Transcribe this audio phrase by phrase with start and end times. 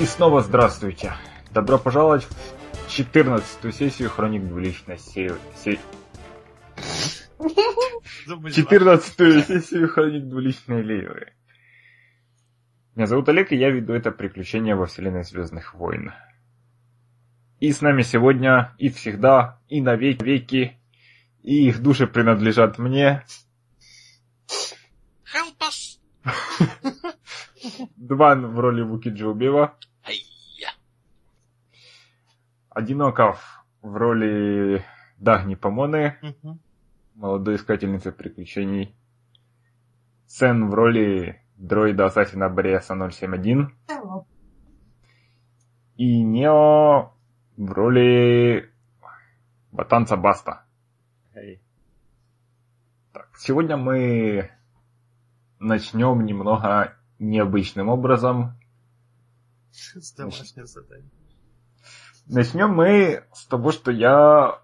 [0.00, 1.12] И снова здравствуйте.
[1.52, 5.36] Добро пожаловать в 14 сессию Хроник Двуличной се...
[5.54, 5.78] се...
[8.26, 11.34] 14 сессию Хроник Двуличной Лейлы.
[12.94, 16.12] Меня зовут Олег, и я веду это приключение во вселенной Звездных войн.
[17.58, 20.80] И с нами сегодня, и всегда, и на веки веки,
[21.42, 23.22] и их души принадлежат мне.
[25.26, 26.00] Help us!
[27.96, 29.76] Дван в роли Вуки Джубева.
[32.70, 34.84] Одиноков в роли
[35.18, 36.60] Дагни Помоны, Мгм.
[37.14, 38.94] молодой искательницы приключений.
[40.26, 43.74] Сен в роли дроида Ассасина Бориаса 071.
[45.96, 47.12] И Нео
[47.56, 48.72] в роли
[49.72, 50.64] Батанца Баста.
[53.12, 54.50] Так, сегодня мы
[55.58, 58.54] начнем немного необычным образом.
[59.72, 61.10] С домашнего задания.
[62.32, 64.60] Начнем мы с того, что я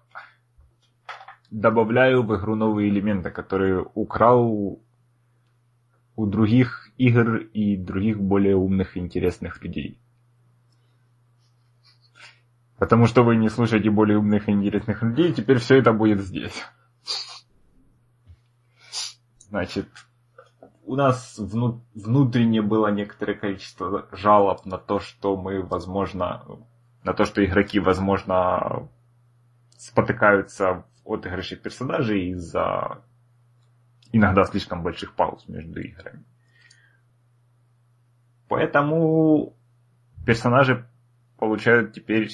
[1.51, 4.79] добавляю в игру новые элементы, которые украл
[6.15, 9.99] у других игр и других более умных и интересных людей.
[12.77, 16.63] Потому что вы не слушаете более умных и интересных людей, теперь все это будет здесь.
[19.49, 19.89] Значит,
[20.85, 26.45] у нас вну- внутренне было некоторое количество жалоб на то, что мы, возможно,
[27.07, 28.89] на то, что игроки, возможно,
[29.77, 33.01] спотыкаются от отыгрыше персонажей из-за
[34.11, 36.25] иногда слишком больших пауз между играми.
[38.49, 39.55] Поэтому
[40.25, 40.85] персонажи
[41.37, 42.29] получают теперь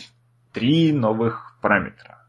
[0.53, 2.27] три новых параметра,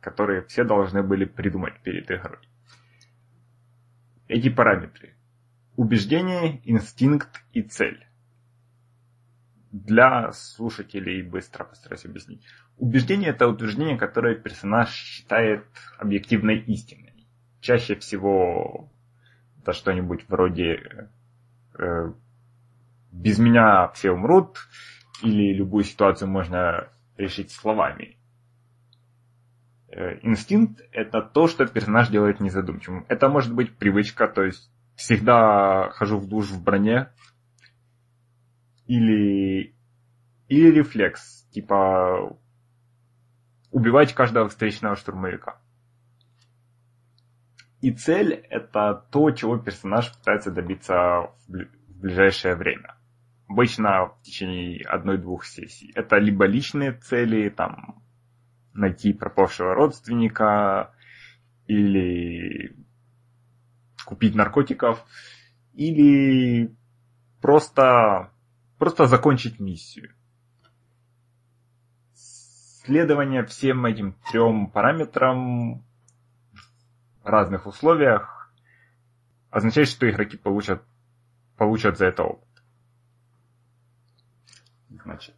[0.00, 2.48] которые все должны были придумать перед игрой.
[4.26, 5.14] Эти параметры–
[5.76, 8.04] убеждение, инстинкт и цель.
[9.84, 12.42] Для слушателей быстро постараюсь объяснить.
[12.78, 15.66] Убеждение– это утверждение, которое персонаж считает
[15.98, 17.26] объективной истиной.
[17.60, 18.90] Чаще всего
[19.60, 21.10] это что-нибудь вроде
[21.78, 22.12] э,
[23.12, 24.56] «без меня все умрут»
[25.22, 26.88] или любую ситуацию можно
[27.18, 28.16] решить словами.
[29.88, 33.04] Э, Инстинкт– это то, что персонаж делает незадумчивым.
[33.08, 37.10] Это может быть привычка, то есть всегда хожу в душ в броне,
[38.86, 39.74] или,
[40.48, 42.36] или рефлекс, типа
[43.70, 45.60] убивать каждого встречного штурмовика.
[47.80, 52.96] И цель– это то, чего персонаж пытается добиться в бли- в ближайшее время.
[53.48, 55.92] Обычно в течение одной-двух сессий.
[55.94, 58.02] Это либо личные цели, там,
[58.72, 60.92] найти пропавшего родственника,
[61.66, 62.76] или
[64.04, 65.04] купить наркотиков,
[65.74, 66.74] или
[67.40, 68.30] просто,
[68.78, 70.14] просто закончить миссию.
[72.14, 75.82] Следование всем этим трем параметрам
[77.22, 78.52] в разных условиях
[79.50, 80.82] означает, что игроки получат,
[81.56, 82.46] получат за это опыт.
[84.88, 85.34] Значит,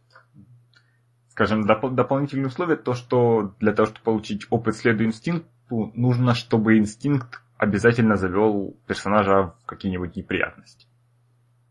[1.29, 6.77] скажем, доп- дополнительные условия, то, что для того, чтобы получить опыт следуя инстинкту, нужно, чтобы
[6.77, 10.87] инстинкт обязательно завел персонажа в какие-нибудь неприятности.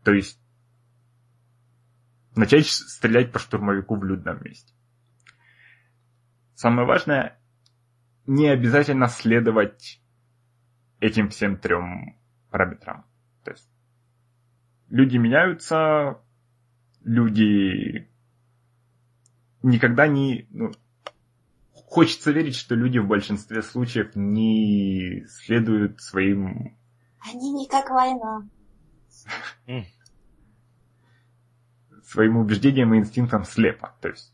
[0.03, 0.39] То есть
[2.39, 4.73] начать стрелять по штурмовику в людном месте.
[6.55, 7.39] Самое важное,
[8.25, 10.01] не обязательно следовать
[10.99, 12.17] этим всем трем
[12.49, 13.05] параметрам.
[13.43, 13.69] То есть
[14.89, 16.21] люди меняются,
[17.03, 18.09] люди
[19.61, 20.47] никогда не...
[20.49, 20.71] ну,
[21.73, 26.77] хочется верить, что люди в большинстве случаев не следуют своим
[27.33, 28.47] Они не как война.
[32.09, 33.95] Своим убеждениям и инстинктам слепо.
[34.01, 34.33] То есть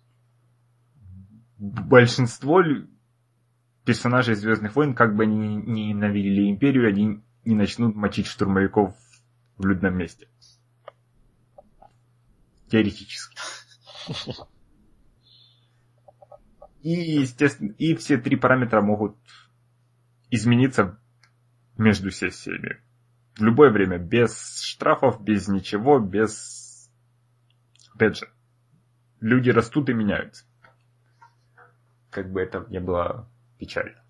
[1.58, 2.62] большинство
[3.84, 8.96] персонажей Звездных войн, как бы они ни ни ненавидели империю, они не начнут мочить штурмовиков
[9.58, 10.28] в людном месте.
[12.70, 13.38] Теоретически.
[16.82, 19.18] И, естественно, и все три параметра могут
[20.30, 21.00] измениться
[21.78, 22.82] между сессиями.
[23.36, 26.55] В любое время, без штрафов, без ничего, без...
[27.96, 28.30] Опять же,
[29.22, 30.46] люди растут и меняются.
[32.10, 34.04] Как бы это не было печально.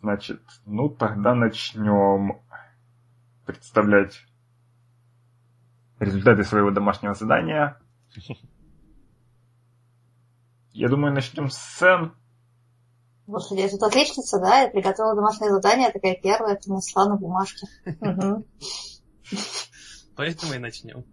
[0.00, 2.42] Значит, ну тогда начнем
[3.46, 4.26] представлять
[5.98, 7.80] результаты своего домашнего задания.
[10.72, 12.14] Я думаю, начнем с сцен.
[13.26, 14.60] Господи, я тут отличница, да?
[14.60, 17.66] Я приготовила домашнее задание, такая первая, принесла на бумажке.
[20.14, 21.04] Поэтому и начнем.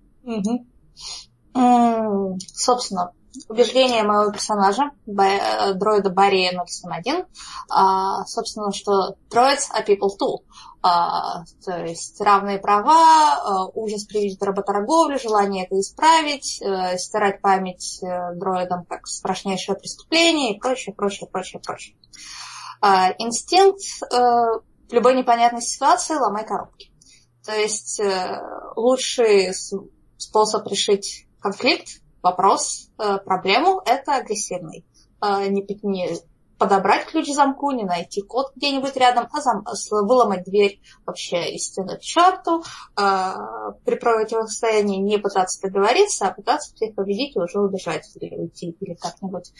[1.53, 3.11] Собственно,
[3.47, 7.25] убеждение моего персонажа, дроида Барри 071,
[7.69, 10.39] а, собственно, что droids are people too.
[10.85, 17.41] А, то есть равные права, а, ужас при виде работорговли, желание это исправить, э, стирать
[17.41, 21.95] память э, дроидам как страшнейшее преступление и прочее, прочее, прочее, прочее.
[22.81, 23.79] А, инстинкт
[24.11, 26.91] э, в любой непонятной ситуации ломай коробки.
[27.45, 28.01] То есть
[28.75, 29.53] лучший
[30.17, 34.85] способ решить конфликт, вопрос, э, проблему– это агрессивный.
[35.21, 35.65] Э, не,
[36.57, 41.65] подобрать ключ к замку, не найти код где-нибудь рядом, а зам- выломать дверь вообще из
[41.65, 42.63] стены к черту,
[42.97, 43.33] э,
[43.83, 48.93] при противостоянии не пытаться договориться, а пытаться всех победить и уже убежать или уйти, или
[48.93, 49.51] как-нибудь.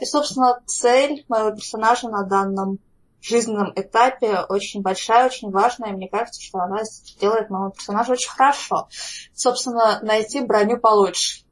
[0.00, 2.78] И, собственно, цель моего персонажа на данном
[3.20, 5.90] жизненном этапе очень большая, очень важная.
[5.90, 6.82] И мне кажется, что она
[7.20, 8.88] делает моего персонажа очень хорошо.
[9.34, 11.44] Собственно, найти броню получше.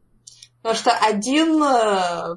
[0.63, 1.63] Потому что один...
[1.63, 2.37] э,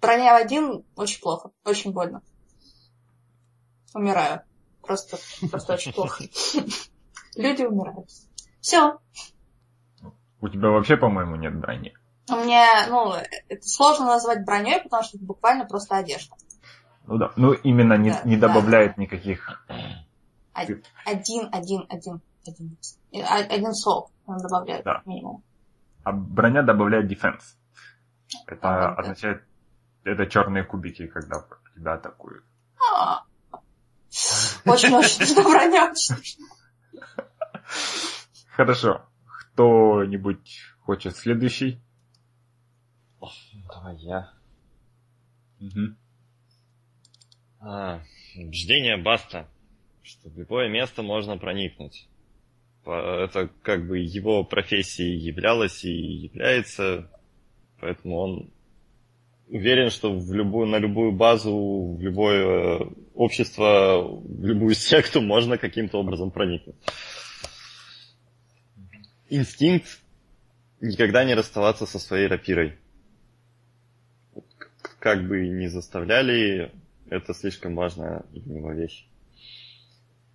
[0.00, 2.22] Броня один очень плохо, очень больно.
[3.94, 4.42] Умираю.
[4.82, 5.18] Просто,
[5.50, 6.24] просто очень плохо.
[7.36, 8.08] Люди умирают.
[8.60, 8.98] Все.
[10.40, 11.94] У тебя вообще, по-моему, нет брони.
[12.30, 13.12] У меня, ну,
[13.48, 16.34] это сложно назвать броней, потому что это буквально просто одежда.
[17.08, 17.32] Ну да.
[17.36, 18.48] Ну, именно не, Да, не да.
[18.48, 19.64] добавляет никаких...
[20.52, 22.76] Один, один, один, один.
[23.12, 24.94] О- один слог он добавляет Да.
[24.96, 25.42] как минимум.
[26.04, 27.56] А броня добавляет defense.
[28.46, 28.94] Это Ага, да.
[29.02, 29.42] означает...
[30.04, 31.44] Это черные кубики, когда
[31.74, 32.44] тебя атакуют.
[32.94, 33.22] А.
[34.64, 34.98] Броня.
[34.98, 35.94] очень нужна.
[38.50, 39.02] Хорошо.
[39.52, 41.80] Кто-нибудь хочет следующий?
[43.68, 44.32] Давай я.
[45.60, 45.96] Мгм.
[47.60, 48.00] А,
[48.36, 49.48] убеждение Баста,
[50.02, 52.06] что в любое место можно проникнуть.
[52.84, 57.10] Это как бы его профессией являлось и является,
[57.80, 58.50] поэтому он
[59.48, 65.58] уверен, что в любую, на любую базу, в любое э, общество, в любую секту можно
[65.58, 66.76] каким-то образом проникнуть.
[69.28, 70.00] Инстинкт
[70.80, 72.78] никогда не расставаться со своей рапирой.
[74.98, 76.72] Как бы ни заставляли,
[77.10, 79.06] это слишком важная для него вещь.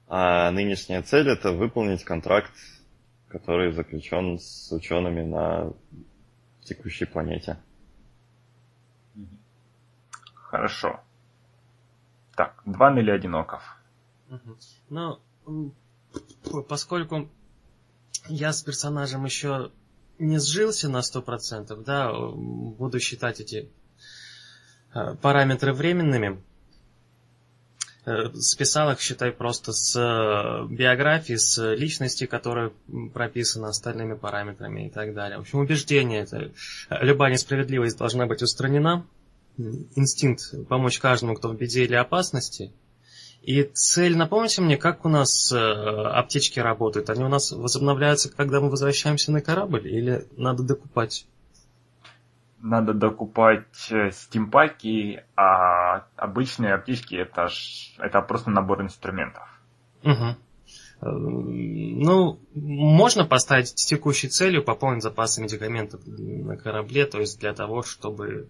[0.07, 2.53] А нынешняя цель это выполнить контракт,
[3.29, 5.73] который заключен с учеными на
[6.63, 7.57] текущей планете.
[10.33, 10.99] Хорошо.
[12.35, 13.63] Так, Дван или Одиноков?
[14.29, 14.57] Мгм.
[14.89, 15.73] Ну,
[16.69, 17.29] поскольку
[18.27, 19.71] я с персонажем еще
[20.19, 23.71] не сжился на 100%, да, буду считать эти
[24.93, 26.41] э, параметры временными.
[28.05, 32.71] Э, Списал их, считай, просто с э, биографии, с личности, которая
[33.13, 35.37] прописана остальными параметрами и так далее.
[35.37, 36.51] В общем, убеждение это э,
[37.01, 39.05] любая несправедливость должна быть устранена.
[39.95, 42.73] Инстинкт помочь каждому, кто в беде или опасности.
[43.41, 47.09] И цель, напомните мне, как у нас аптечки работают?
[47.09, 51.27] Они у нас возобновляются, когда мы возвращаемся на корабль, или надо докупать?
[52.65, 59.43] Надо докупать э, стимпаки, а обычные аптечки это, ж, это просто набор инструментов.
[60.01, 60.37] Угу.
[61.01, 67.83] Ну, можно поставить с текущей целью пополнить запасы медикаментов на корабле, то есть для того,
[67.83, 68.47] чтобы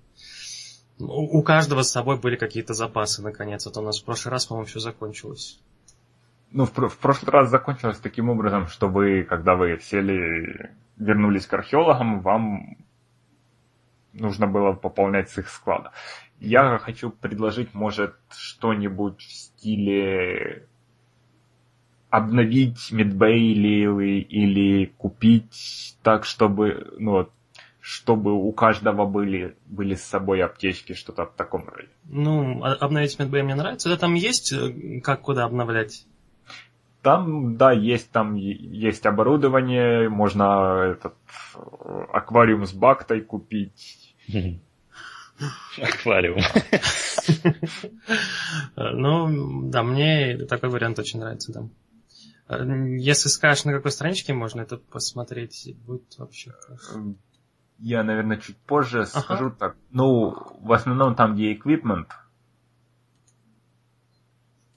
[1.00, 3.66] у каждого с собой были какие-то запасы, наконец.
[3.66, 5.60] А то у нас в прошлый раз, по-моему, все закончилось.
[6.52, 11.54] Ну, в, в прошлый раз закончилось таким образом, что вы, когда вы сели, вернулись к
[11.56, 12.78] археологам, вам
[14.14, 15.92] нужно было пополнять с их склада.
[16.40, 20.68] Я хочу предложить, может, что-нибудь в стиле
[22.10, 27.28] обновить медбейлы или купить так, чтобы, ну,
[27.80, 31.90] чтобы у каждого были, были с собой аптечки, что-то в таком роде.
[32.06, 33.90] Ну, а- обновить медбэй мне нравится.
[33.90, 36.06] Да там есть, э, как куда обновлять?
[37.02, 41.16] Там, да, есть там есть оборудование, можно этот
[41.56, 44.03] э, аквариум с бактой купить.
[45.82, 46.42] Аквариум.
[48.76, 51.70] Ну, да, мне такой вариант очень нравится, да.
[52.98, 57.16] Если скажешь, на какой страничке можно это посмотреть, будет вообще хорошо.
[57.80, 59.76] Я, наверное, чуть позже скажу так.
[59.92, 62.08] Ну, в основном там, где equipment,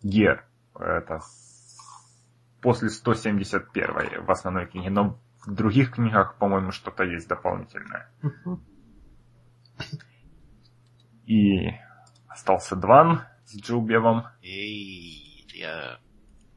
[0.02, 0.40] gear,
[0.78, 1.20] это
[2.60, 8.10] после 171 в основной книге, но в других книгах, по-моему, что-то есть дополнительное.
[8.22, 8.60] Мгм.
[11.26, 11.73] И
[12.28, 14.26] остался Дван с Джубевом.
[14.42, 15.99] Эй, я...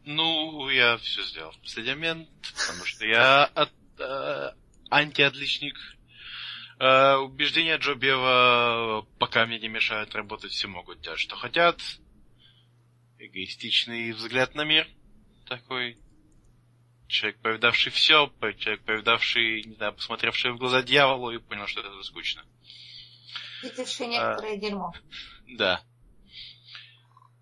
[0.05, 4.51] Ну, я все сделал в последний момент, потому что я от- э,
[4.89, 5.75] антиотличник.
[6.79, 11.79] Э, убеждения Джо Бева пока мне не мешают работать, все могут делать, что хотят.
[13.17, 14.87] Эгоистичный взгляд на мир
[15.47, 15.97] такой.
[17.07, 22.03] Человек, повидавший все, человек, повидавший, не знаю, посмотревший в глаза дьяволу и понял, что это
[22.03, 22.43] скучно.
[23.63, 24.93] Видевший некоторое а, дерьмо.
[25.57, 25.81] Да.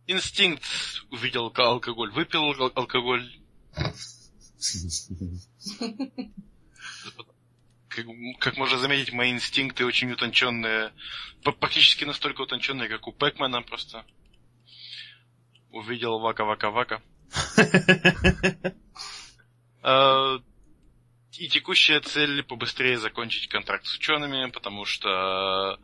[0.08, 0.64] Инстинкт
[1.12, 2.44] увидел алкоголь, выпил
[2.76, 3.30] алкоголь.
[7.90, 8.06] Как,
[8.40, 10.94] как можно заметить, мои инстинкты очень утонченные,
[11.44, 14.06] практически настолько утонченные, как у Пэкмана просто.
[15.72, 17.02] Увидел вака-вака-вака.
[21.38, 25.80] А, и текущая цель побыстрее закончить контракт с учеными, потому что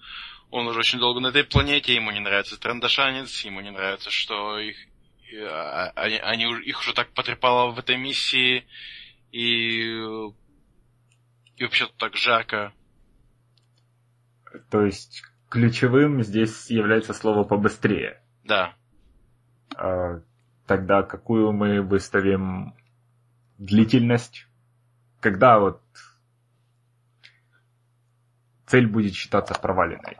[0.49, 4.59] он уже очень долго на этой планете, ему не нравится Трандашанец, ему не нравится, что
[4.59, 4.77] их,
[5.35, 8.65] а, они, они, их уже так потрепало в этой миссии,
[9.31, 9.93] и,
[11.57, 12.73] и вообще так жарко.
[14.69, 18.21] То есть ключевым здесь является слово побыстрее.
[18.43, 18.75] Да.
[19.75, 20.21] А,
[20.67, 22.75] тогда какую мы выставим
[23.57, 24.47] длительность?
[25.23, 25.81] Когда вот
[28.65, 30.17] цель будет считаться проваленной?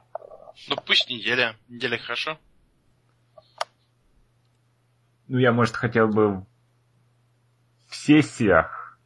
[0.70, 1.58] Ну пусть неделя.
[1.68, 2.40] Неделя хорошо.
[5.28, 6.46] Ну, я, может, хотел бы
[7.90, 8.98] в сессиях.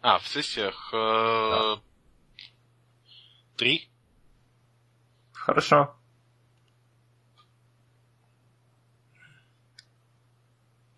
[0.00, 0.92] А, в сессиях...
[0.92, 1.76] Э,
[3.56, 3.88] три.
[5.32, 5.96] Хорошо.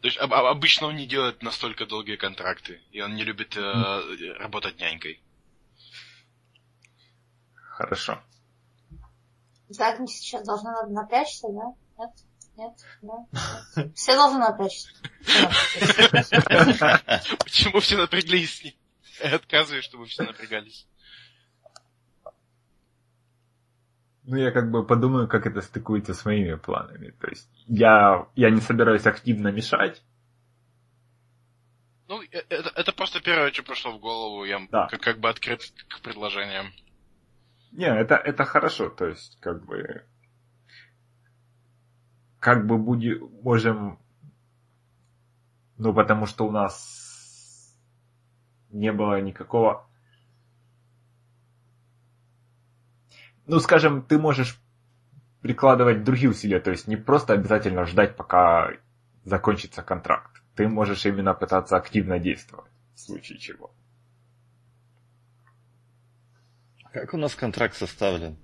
[0.06, 4.34] То есть об, обычно он не делает настолько долгие контракты, и он не любит э,
[4.38, 5.20] работать нянькой.
[7.54, 8.22] Хорошо.
[9.68, 11.74] Задницы сейчас должны напрячься, да?
[11.98, 12.10] Нет?
[12.56, 12.72] Нет?
[13.02, 13.88] Да?
[13.96, 14.90] Все должны напрячься.
[17.38, 18.62] Почему все напряглись?
[19.20, 20.86] Я отказываюсь, чтобы все напрягались.
[24.26, 27.10] Ну, я как бы подумаю, как это стыкуется с моими планами.
[27.10, 30.02] То есть я, я не собираюсь активно мешать.
[32.08, 34.44] Ну, э, это, это просто первое, что пришло в голову.
[34.44, 34.88] Я да.
[34.88, 36.72] как, как бы открыт к предложениям.
[37.70, 40.04] Не, это, это хорошо, то есть, как бы,
[42.40, 43.98] как бы будем, можем,
[45.76, 47.76] ну, потому что у нас
[48.70, 49.86] не было никакого,
[53.46, 54.58] ну, скажем, ты можешь
[55.40, 58.70] прикладывать другие усилия, то есть не просто обязательно ждать, пока
[59.24, 60.42] закончится контракт.
[60.54, 63.70] Ты можешь именно пытаться активно действовать, в случае чего.
[66.92, 68.36] Как у нас контракт составлен?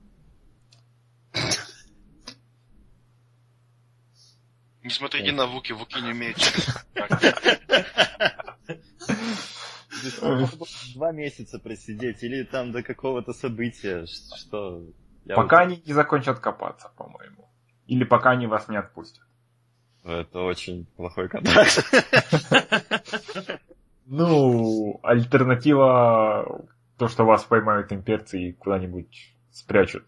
[4.83, 6.13] Не смотрите на Вуки, Вуки не
[10.95, 14.85] Два месяца просидеть или там до какого-то события, что...
[15.27, 17.49] Пока они не закончат копаться, по-моему.
[17.87, 19.25] Или пока они вас не отпустят.
[20.05, 21.85] Это очень плохой контракт.
[24.15, 26.67] Ну, альтернатива
[26.99, 30.05] то, что вас поймают имперцы и куда-нибудь спрячут.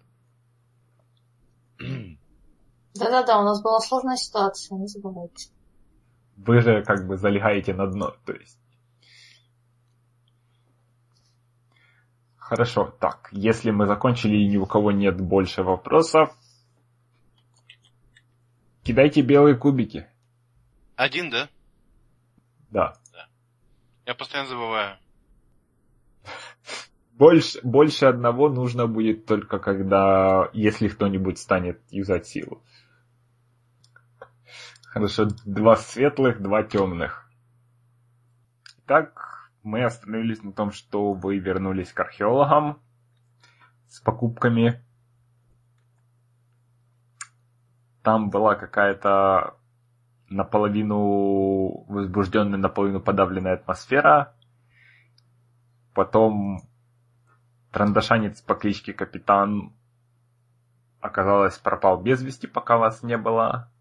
[1.79, 5.49] Да-да-да, у нас была сложная ситуация, не забывайте.
[6.37, 8.59] Вы же как бы залегаете на дно, то есть.
[12.55, 16.31] Хорошо, так, если мы закончили и ни у кого нет больше вопросов,
[18.85, 20.07] кидайте белые кубики.
[20.95, 21.49] Один, да?
[22.71, 22.95] Да.
[23.13, 23.27] да.
[24.07, 24.99] Я постоянно забываю.
[27.15, 32.63] Больше, больше одного нужно будет только когда, если кто-нибудь станет юзать силу.
[34.85, 37.29] Хорошо, два светлых, два темных.
[38.85, 39.34] Итак,
[39.65, 42.79] мы остановились на том, что вы вернулись к археологам
[43.89, 44.85] с покупками.
[48.03, 49.57] Там была какая-то
[50.29, 54.37] наполовину возбужденная, наполовину подавленная атмосфера.
[55.95, 56.61] Потом
[57.73, 59.73] Трандашанец по кличке Капитан,
[61.01, 63.73] оказалось, пропал без вести, пока вас не было.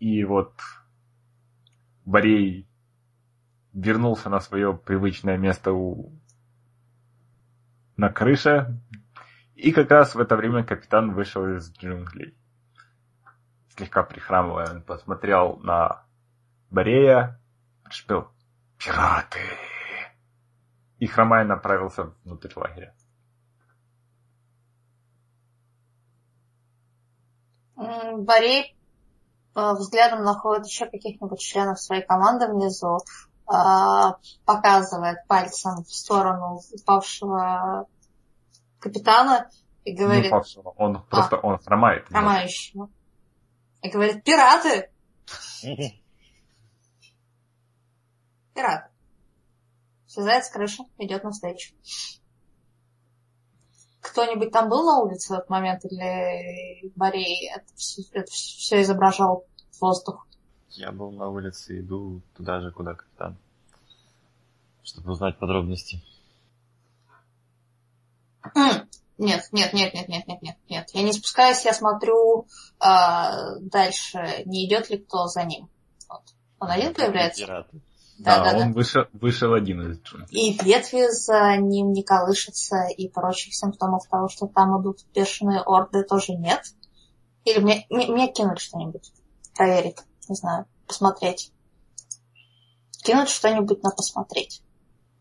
[0.00, 0.52] И вот
[2.04, 2.68] Борей
[3.72, 6.12] вернулся на свое привычное место у...
[7.96, 8.80] на крыше.
[9.54, 12.36] И как раз в это время капитан вышел из джунглей.
[13.76, 16.04] Слегка прихрамывая, он посмотрел на
[16.70, 17.40] Борея,
[17.90, 18.28] шпил.
[18.78, 19.38] «Пираты!»
[21.02, 22.94] и хромая направился внутрь лагеря.
[27.74, 28.76] Борей
[29.56, 32.98] э, взглядом находит еще каких-нибудь членов своей команды внизу.
[33.54, 34.16] А,
[34.46, 37.86] показывает пальцем в сторону упавшего
[38.78, 39.50] капитана
[39.84, 42.08] и Не говорит, упавшего, он просто, он хромает.
[42.08, 42.88] хромающего,
[43.82, 44.90] и говорит, пираты,
[48.54, 48.88] пираты.
[50.06, 51.74] Слезает с крыши, идет навстречу.
[54.00, 59.44] Кто-нибудь там был на улице в этот момент или Борей это все, это все изображал
[59.78, 60.26] воздух?
[60.74, 63.36] Я был на улице, иду туда же, куда капитан.
[64.82, 66.02] Чтобы узнать подробности.
[69.18, 70.90] Нет, нет, нет, нет, нет, нет, нет, нет.
[70.92, 72.46] Я не спускаюсь, я смотрю
[72.80, 75.68] а, дальше, не идет ли кто за ним.
[76.08, 76.22] Вот.
[76.58, 77.44] Он один появляется?
[77.44, 77.80] Пираты.
[78.18, 78.74] Да, Да, да, он да.
[78.74, 80.28] Вышел, вышел один из джунглей.
[80.30, 86.02] И ветви за ним не колышутся, и прочих симптомов того, что там идут бешеные орды,
[86.02, 86.62] тоже нет.
[87.44, 89.12] Или мне, мне, мне кинуть что-нибудь,
[89.54, 89.98] проверить,
[90.28, 91.52] не знаю, посмотреть.
[93.04, 94.62] Кинуть что-нибудь на посмотреть.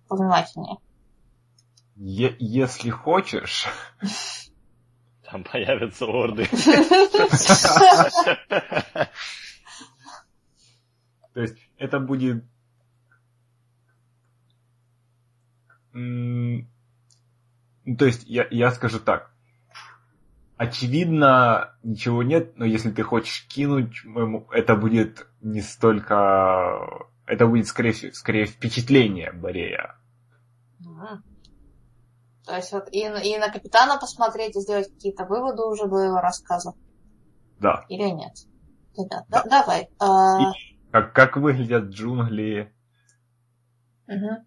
[0.07, 0.77] Повнимательнее.
[1.95, 3.67] Е- если хочешь,
[5.31, 6.45] Там появятся орды.
[11.33, 12.43] то есть это будет...
[15.93, 16.67] ну,
[17.97, 19.30] То есть я, я скажу так.
[20.61, 23.95] Очевидно, ничего нет, но если ты хочешь кинуть,
[24.51, 27.07] это будет не столько...
[27.25, 29.95] Это будет скорее, скорее впечатление Борея.
[32.45, 35.97] То есть вот и, на- и на капитана посмотреть и сделать какие-то выводы уже до
[35.97, 36.73] его рассказа.
[37.59, 37.83] Да.
[37.89, 38.33] Или нет?
[38.95, 39.43] Да, Да.
[39.43, 39.89] да, давай.
[39.97, 40.51] а,
[40.91, 42.71] Как, как выглядят джунгли.
[44.07, 44.45] М,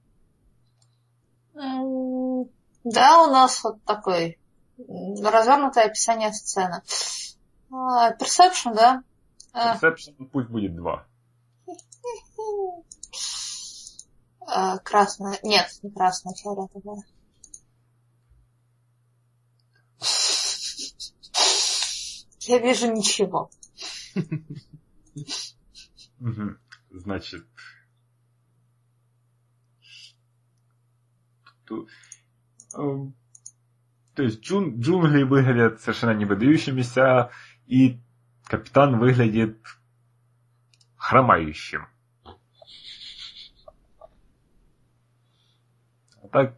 [2.85, 4.39] Да, у нас вот такой
[4.79, 6.83] развернутое описание сцены.
[7.71, 9.03] А, Perception, да?
[9.53, 11.07] А, Perception пусть будет два.
[14.47, 15.39] а, Красное.
[15.43, 17.03] Нет, не красное, фиолетовое.
[22.41, 23.51] Я вижу ничего.
[26.91, 27.47] Значит...
[31.65, 31.89] ту-
[32.75, 33.15] эм,
[34.15, 37.31] То есть джун- джунгли выглядят совершенно не выдающимися,
[37.67, 38.01] и
[38.45, 39.59] капитан выглядит
[40.97, 41.87] хромающим.
[46.23, 46.57] А так...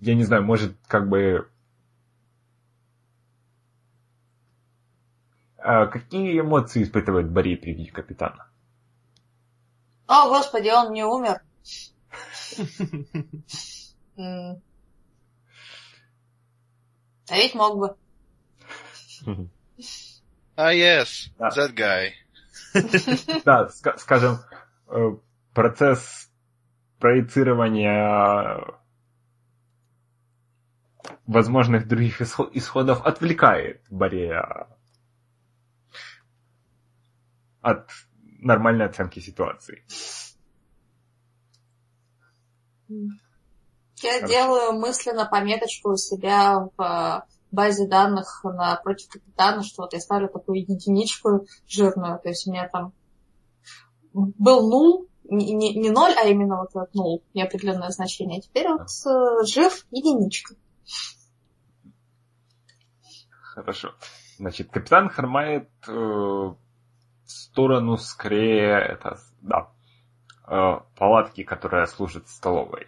[0.00, 1.48] Я не знаю, может, как бы
[5.60, 8.48] А какие эмоции испытывает Борей при виде капитана?
[10.06, 11.42] О, господи, он не умер.
[17.30, 17.96] А ведь мог бы.
[20.56, 22.12] Ah, yes, that guy.
[23.44, 24.38] Да, ска- скажем,
[24.88, 25.16] э,
[25.54, 26.30] процесс
[26.98, 28.60] проецирования
[31.26, 34.66] возможных других исхо- исходов отвлекает Борея
[37.60, 37.88] от
[38.40, 39.84] нормальной оценки ситуации.
[42.88, 44.26] Я Хорошо.
[44.26, 50.28] делаю мысленно пометочку у себя в э, базе данных напротив капитана, что вот я ставлю
[50.28, 52.92] такую единичку жирную, то есть у меня там
[54.12, 58.40] был нул, не, не, не ноль, а именно вот этот нул, неопределенное значение.
[58.40, 60.54] Теперь вот э, жив единичка.
[63.40, 63.94] Хорошо.
[64.38, 66.56] Значит, капитан хромает э, в
[67.26, 69.70] сторону скорее это, да,
[70.50, 72.86] э, палатки, которая служит столовой.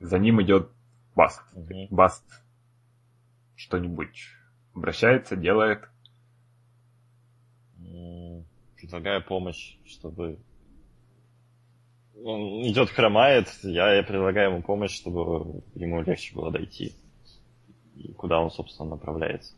[0.00, 0.70] За ним идет
[1.14, 1.42] Баст.
[1.54, 1.88] Мгм.
[1.90, 2.24] Баст
[3.56, 4.28] что-нибудь
[4.74, 5.88] обращается, делает.
[8.76, 10.38] Предлагаю помощь, чтобы...
[12.22, 16.94] Он идет, хромает, я предлагаю ему помощь, чтобы ему легче было дойти.
[17.96, 19.54] И куда он, собственно, направляется.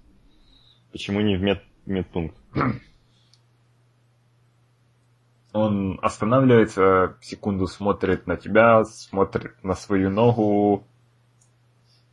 [0.90, 2.36] Почему не в мед, медпункт?
[5.52, 10.86] Он останавливается, секунду смотрит на тебя, смотрит на свою ногу.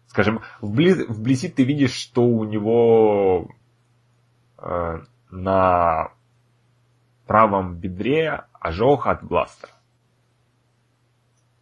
[0.08, 3.50] Скажем, вблизи, вблизи ты видишь, что у него
[4.58, 5.00] э,
[5.30, 6.12] на
[7.28, 9.72] правом бедре ожог от бластера.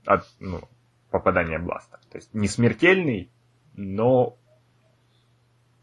[0.05, 0.61] От ну,
[1.11, 1.99] попадания бластера.
[2.09, 3.29] То есть не смертельный,
[3.75, 4.37] но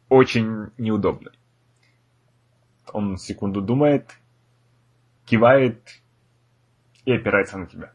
[0.08, 1.32] очень неудобный.
[2.92, 4.18] Он секунду думает,
[5.26, 6.02] кивает
[7.04, 7.92] и опирается на тебя.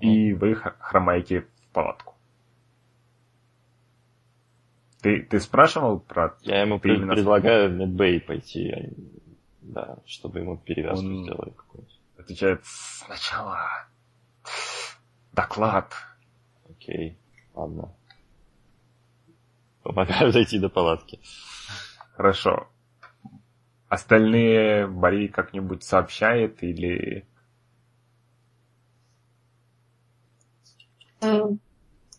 [0.00, 2.14] И вы хромаете в палатку.
[5.00, 6.36] Ты, ты спрашивал про...
[6.42, 8.90] Я ему пред- предлагаю в медбей пойти, а,
[9.62, 12.00] да, чтобы ему перевязку Он- сделали какую-нибудь.
[12.18, 13.68] Отвечает сначала
[15.32, 15.94] доклад.
[16.68, 17.16] Окей,
[17.54, 17.94] ладно.
[19.84, 21.20] Помогаю дойти до палатки.
[22.16, 22.68] Хорошо.
[23.88, 27.26] Остальные Бори как-нибудь сообщает или...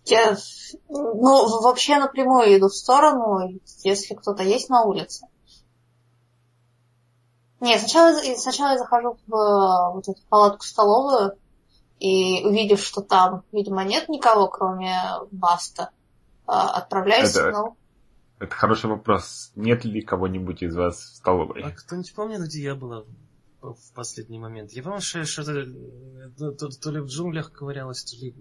[0.06, 0.36] Я,
[0.90, 5.28] ну, вообще напрямую иду в сторону, если кто-то есть на улице.
[7.60, 11.38] Нет, сначала, сначала я захожу в вот эту палатку-столовую,
[12.00, 14.96] и увидев, что там, видимо, нет никого, кроме
[15.32, 15.92] Баста,
[16.48, 17.78] э, отправляюсь Это- ну,
[18.40, 19.52] Это хороший вопрос.
[19.56, 21.72] Нет ли кого-нибудь из вас в А столовой?
[21.76, 23.04] кто-нибудь помнит, где я была
[23.62, 24.72] в последний момент?
[24.72, 25.66] Я помню, что я что-то
[26.38, 28.34] то, то- то ли в джунглях ковырялась, то ли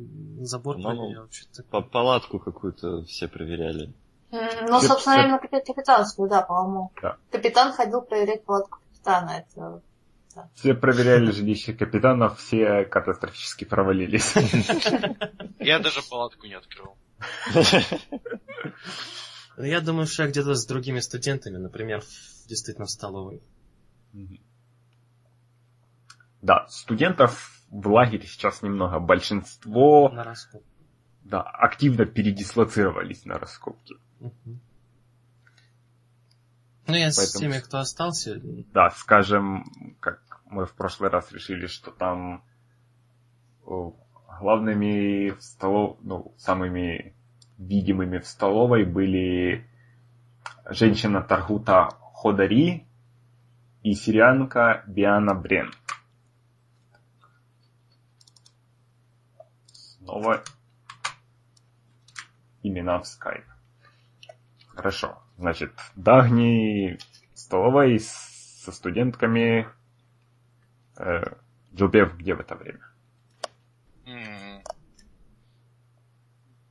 [0.44, 3.92] забор проверяла, что-то По палатку какую-то все проверяли.
[4.30, 6.92] Ну, Все- собственно, все- именно капи- капитанскую, да, по-моему.
[7.02, 7.16] Да.
[7.32, 9.44] Капитан ходил проверять палатку капитана.
[9.48, 9.82] Это...
[10.54, 14.34] Все проверяли жилище капитана, все катастрофически провалились.
[15.58, 16.94] Я даже палатку не открыл.
[19.58, 23.42] Я думаю, что я где-то с другими студентами, например, в- действительно в столовой.
[26.42, 29.00] Да, студентов в лагере сейчас немного.
[29.00, 30.62] Большинство На раскоп.
[31.24, 33.96] да, активно передислоцировались на раскопки.
[34.20, 34.60] Мгм.
[36.86, 38.40] Ну, я с Поэтому- теми, кто остался,
[38.72, 42.42] Да, скажем, как мы в прошлый раз решили, что там
[44.40, 45.98] главными в столов...
[46.00, 47.14] ну, самыми
[47.58, 49.68] видимыми в столовой были
[50.70, 52.86] женщина Таргута Ходари
[53.82, 55.72] и сирианка Биана Брен.
[59.72, 60.42] Снова
[62.62, 63.44] имена в скайп.
[64.68, 65.22] Хорошо.
[65.36, 66.98] Значит, Дагни
[67.34, 69.68] столовой со студентками.
[70.96, 71.22] Э,
[71.74, 72.84] Джубев где в это время?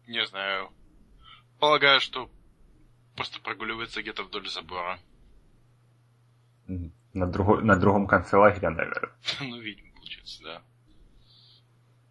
[0.07, 0.69] Не знаю.
[1.59, 2.29] Полагаю, что
[3.15, 4.99] просто прогуливается где-то вдоль забора.
[7.13, 9.11] На, друго- на другом конце лагеря, наверное.
[9.41, 10.61] Ну, видимо, получается, да.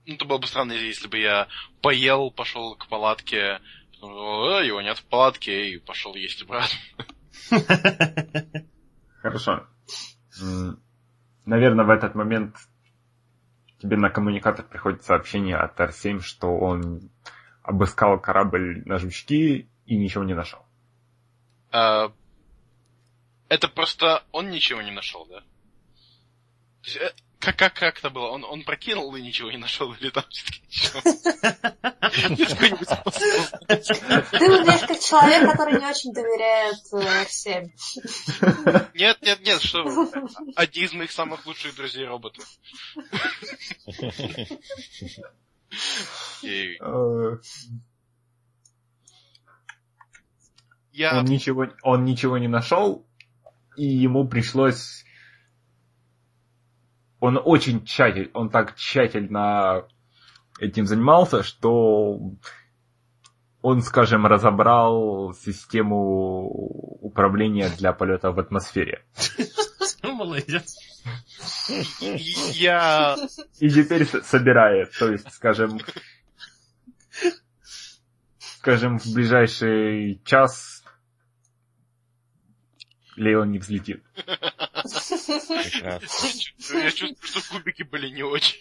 [0.07, 1.49] Ну, это было бы странно, если бы я
[1.83, 3.61] поел, пошел к палатке,
[3.93, 6.79] потом, «А, его нет в палатке, и пошел есть обратно.
[9.23, 9.67] Хорошо.
[11.45, 12.57] Наверное, в этот момент
[13.81, 17.11] тебе на коммуникатор приходит сообщение от Р-7, что он
[17.67, 20.61] обыскал корабль на жучки и ничего не нашел.
[21.73, 22.13] А,
[23.49, 25.41] это просто он ничего не нашел, да?
[25.41, 25.45] То
[26.85, 28.29] есть, э, как, как, как это было?
[28.29, 31.01] Он, он прокинул и ничего не нашел, или там все-таки ничего?
[34.31, 37.73] Ты выглядишь как человек, который не очень доверяет э, всем.
[38.95, 40.09] Нет, нет, нет, что вы.
[40.55, 42.45] Один из моих самых лучших друзей роботов.
[46.45, 47.39] Э,
[50.93, 51.19] я...
[51.19, 53.07] Он ничего, он ничего не нашел,
[53.77, 55.05] и ему пришлось...
[57.21, 59.87] Он очень тщательно, он так тщательно
[60.61, 62.21] этим занимался, что
[63.63, 66.49] он, скажем, разобрал систему
[67.01, 69.05] управления для полета в атмосфере.
[70.13, 70.77] молодец.
[71.69, 73.17] и- Я...
[73.59, 75.81] И теперь собирает, то есть, скажем,
[78.39, 80.85] скажем, в ближайший час
[83.17, 84.03] Леон не взлетит.
[84.15, 86.79] Прекрасно.
[86.79, 88.61] Я чувствую, что кубики были не очень.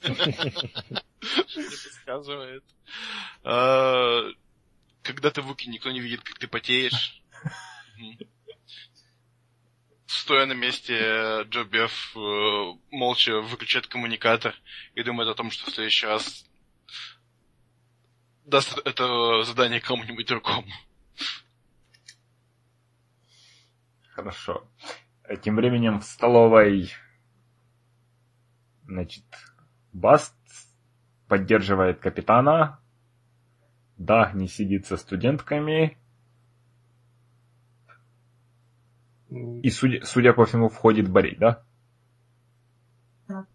[0.00, 2.64] Что мне подсказывает.
[3.44, 4.22] А,
[5.02, 7.22] Когда ты в Уки, никто не видит, как ты потеешь.
[10.08, 14.54] Стоя на месте, Джо Беф э, молча выключает коммуникатор
[14.94, 16.46] и думает о том, что в следующий раз
[18.46, 20.72] даст это задание кому-нибудь другому.
[24.12, 24.66] Хорошо.
[25.24, 26.90] Э, Тем временем в столовой,
[28.84, 29.26] значит,
[29.92, 30.34] Баст
[31.28, 32.80] поддерживает капитана,
[33.98, 35.98] Дагни сидит со студентками,
[39.30, 41.62] и, судя, судя по всему, входит Борей, да?
[43.28, 43.46] Да.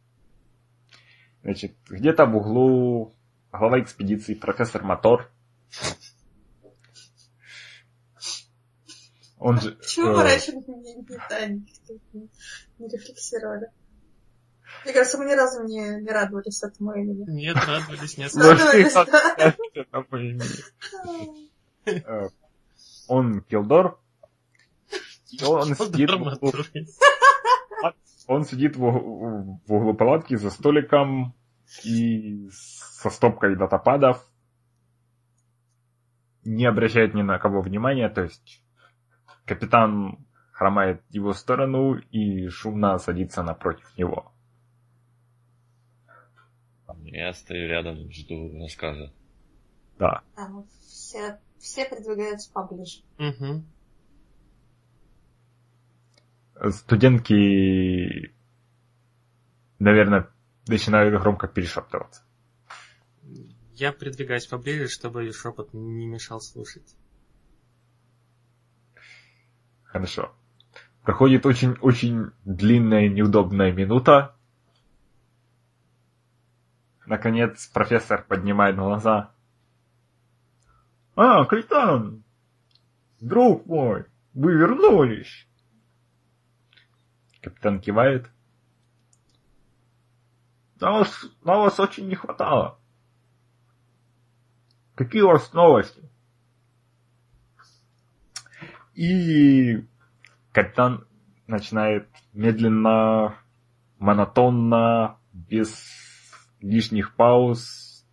[1.41, 3.13] Значит, где-то в углу
[3.51, 5.29] глава экспедиции профессор Мотор.
[9.39, 9.73] Он же...
[9.73, 10.95] Почему э, мы раньше не, не,
[12.13, 12.29] не,
[12.79, 13.71] не рефлексировали?
[14.85, 17.29] Мне кажется, мы ни разу не, не радовались этому имени.
[17.29, 18.49] Нет, радовались несколько.
[18.49, 19.55] Радовались, да.
[21.85, 22.29] Э,
[23.07, 23.99] он Килдор.
[25.47, 26.51] Он сидит, в углу,
[28.27, 31.35] он сидит в, уг- в углу палатки за столиком
[31.83, 34.25] и со стопкой датападов.
[36.45, 38.63] Не обращает ни на кого внимания, то есть
[39.45, 44.31] капитан хромает в его сторону и шумно садится напротив него.
[47.05, 49.11] Я стою рядом, жду рассказа.
[49.97, 50.21] Да.
[50.35, 50.47] А,
[50.87, 53.01] Все, все придвигаются поближе.
[53.17, 53.65] Мгм.
[56.69, 58.33] Студентки,
[59.79, 60.29] наверное,
[60.67, 62.23] начинают громко перешептываться.
[63.73, 66.95] Я придвигаюсь поближе, чтобы шепот не мешал слушать.
[69.83, 70.33] Хорошо.
[71.01, 74.35] Проходит очень-очень длинная неудобная минута.
[77.05, 79.33] Наконец профессор поднимает глаза.
[81.15, 82.23] А, капитан!
[83.19, 85.47] Друг мой, вы вернулись!
[87.43, 88.31] Капитан кивает.
[90.79, 92.79] На вас, на вас очень не хватало.
[94.95, 96.09] Какие у вас новости?
[98.93, 99.85] И
[100.53, 101.05] капитан
[101.47, 103.35] начинает медленно,
[103.99, 105.85] монотонно, без
[106.61, 108.05] лишних пауз,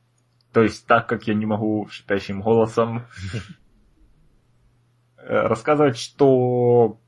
[0.53, 3.07] то есть так, как я не могу шипящим голосом,
[5.19, 6.99] э, рассказывать, что,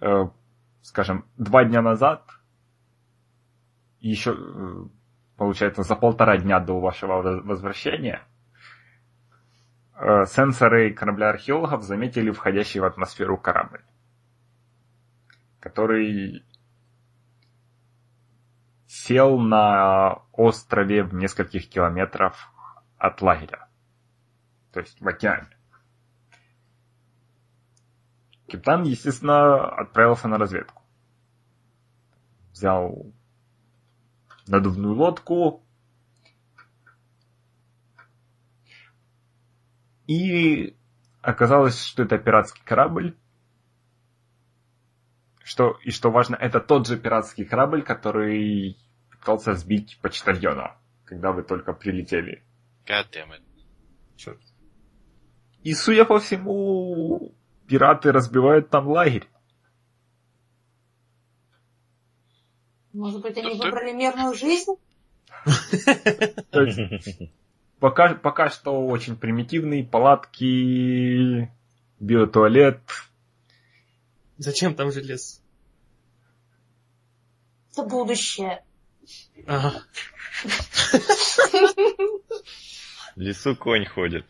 [0.00, 0.24] э,
[0.94, 2.30] скажем, два дня назад,
[3.98, 4.88] еще, э,
[5.36, 8.22] получается, за полтора дня до вашего воз- возвращения,
[9.96, 13.82] э, сенсоры корабля археологов заметили входящий в атмосферу корабль,
[15.58, 16.44] который
[18.86, 22.52] сел на острове в нескольких километров
[22.98, 23.66] от лагеря,
[24.72, 25.58] то есть в океане.
[28.46, 30.83] Капитан, естественно, отправился на разведку.
[32.54, 33.12] Взял
[34.46, 35.64] надувную лодку,
[40.06, 40.76] И
[41.22, 43.16] оказалось, что это пиратский корабль.
[45.42, 48.78] Что, и что важно, это тот же пиратский корабль, который
[49.10, 52.42] пытался сбить почтальона, когда вы только прилетели.
[52.86, 53.42] God damn it.
[54.16, 54.40] Черт.
[55.62, 57.34] И, судя по всему,
[57.66, 59.28] пираты разбивают там лагерь.
[62.94, 64.72] Может быть, они ты- выбрали мирную жизнь?
[66.50, 67.18] То есть,
[67.80, 71.50] пока, пока что очень примитивные палатки,
[72.00, 72.80] биотуалет.
[74.38, 75.42] Зачем там желез?
[77.72, 78.62] Это будущее.
[79.46, 79.82] Ага,
[83.16, 84.24] В лесу конь ходит.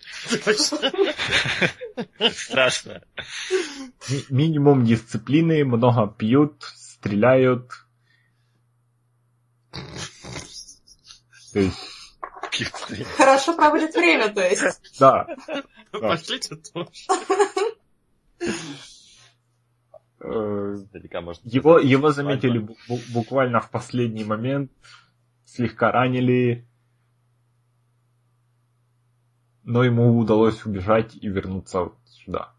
[2.32, 3.02] Страшно.
[4.08, 7.83] Ми- минимум дисциплины, много пьют, стреляют.
[11.52, 11.78] То есть,
[13.16, 14.98] Хорошо проводит время, то есть.
[14.98, 15.26] да,
[15.90, 16.90] Пошлите тоже.
[20.20, 20.76] э,
[21.44, 24.70] его, его заметили бу- бу- буквально в последний момент,
[25.44, 26.66] слегка ранили,
[29.62, 32.52] но ему удалось убежать и вернуться вот сюда.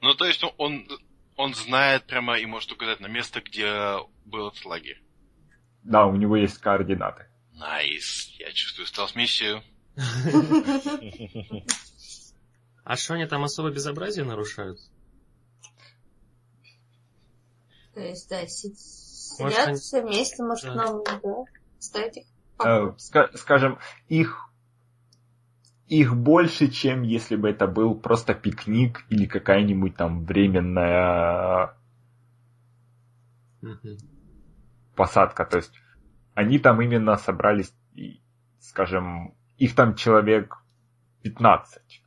[0.00, 0.88] Ну, то есть он,
[1.36, 3.96] он знает прямо и может указать на место, где
[4.30, 5.02] был этот лагерь.
[5.82, 7.26] Да, у него есть координаты.
[7.52, 8.34] Nice.
[8.38, 9.62] Я чувствую стелс-миссию.
[12.84, 14.78] А что они там особо безобразие нарушают?
[17.94, 20.74] То есть, да, сидят они- все вместе, может, Да.
[20.74, 21.20] нам, да,
[21.78, 22.26] ставить их.
[22.64, 24.46] Э, ска- скажем, их
[25.88, 31.74] их больше, чем если бы это был просто пикник или какая-нибудь там временная.
[34.94, 35.44] Посадка.
[35.44, 35.72] То есть
[36.34, 37.74] они там именно собрались,
[38.60, 40.56] скажем, их там человек
[41.22, 42.02] 15.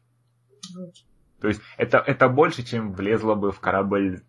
[1.40, 4.24] То есть это, это больше, чем влезло бы в корабль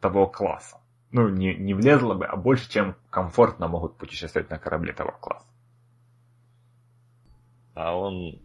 [0.00, 0.78] того класса.
[1.10, 5.48] Ну, не, не влезло бы, а больше, чем комфортно могут путешествовать на корабле того класса.
[7.74, 8.40] А он,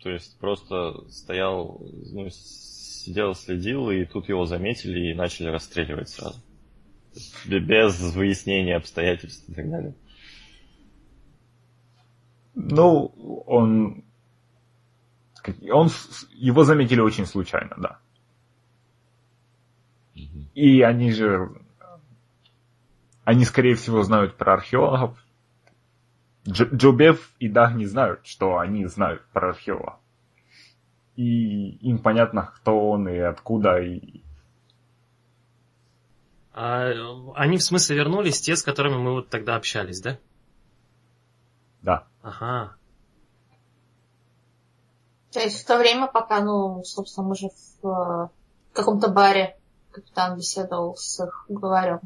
[0.00, 1.80] то есть, просто стоял,
[2.12, 6.40] ну, сидел, следил, и тут его заметили и начали расстреливать сразу.
[7.46, 9.94] Без выяснения обстоятельств и так далее.
[12.54, 13.06] Ну,
[13.46, 14.04] он...
[15.70, 15.90] он
[16.30, 17.98] его заметили очень случайно, да.
[20.14, 20.48] Мгм.
[20.54, 21.50] И они же...
[23.24, 25.16] Они, скорее всего, знают про археологов.
[26.44, 30.00] Дж- Джобев и Даг не знают, что они знают про археологов.
[31.16, 34.21] и им понятно, кто он и откуда, и
[36.54, 36.90] А,
[37.34, 40.18] они в смысле вернулись, те, с которыми мы вот тогда общались, да?
[41.80, 42.06] да.
[42.22, 42.76] Ага.
[45.32, 47.48] То есть в то время, пока, ну, собственно, мы же
[47.82, 48.28] в э,
[48.74, 49.56] каком-то баре
[49.90, 52.00] капитан беседовал с их главарем.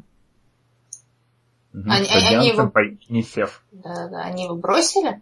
[1.73, 1.91] Мгм.
[1.91, 2.81] Они- они его- по
[3.21, 3.63] Сев.
[3.71, 5.21] Да-да, они его бросили?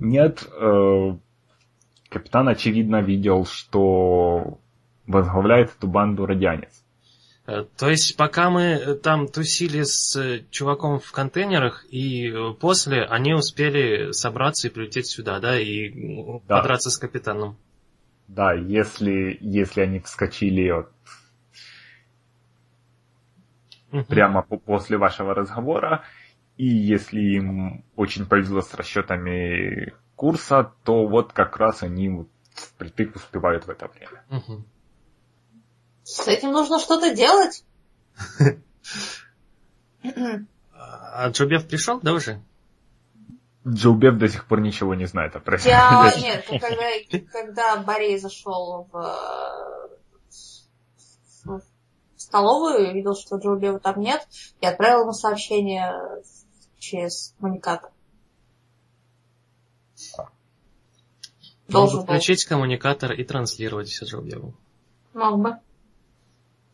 [0.00, 1.16] Нет, э,
[2.08, 4.60] капитан, очевидно, видел, что
[5.08, 6.84] возглавляет эту банду радианец.
[7.46, 13.04] Э, То есть, пока мы э, там тусили с э, чуваком в контейнерах, и после
[13.04, 16.58] они успели собраться и прилететь сюда, да, и Да.
[16.58, 17.56] подраться с капитаном.
[18.28, 20.92] Да, если, если они вскочили вот
[23.90, 24.04] Мгм.
[24.04, 26.02] прямо по- после вашего разговора,
[26.58, 33.66] и если им очень повезло с расчетами курса, то вот как раз они впритык успевают
[33.66, 34.24] в это время.
[34.28, 34.66] Мгм.
[36.08, 37.62] С этим нужно что-то делать.
[40.72, 42.42] А Джобев пришел, да, уже?
[43.66, 46.84] Джоубев до сих пор ничего не знает о Я, нет, ну, когда,
[47.30, 49.18] когда Борей зашел в,
[51.44, 51.60] в
[52.16, 54.26] столовую и видел, что Джоубева там нет,
[54.62, 55.92] я отправил ему сообщение
[56.78, 57.90] через коммуникатор.
[61.68, 64.54] Должен Мог бы включить коммуникатор и транслировать все Джобеву.
[65.12, 65.58] Мог бы.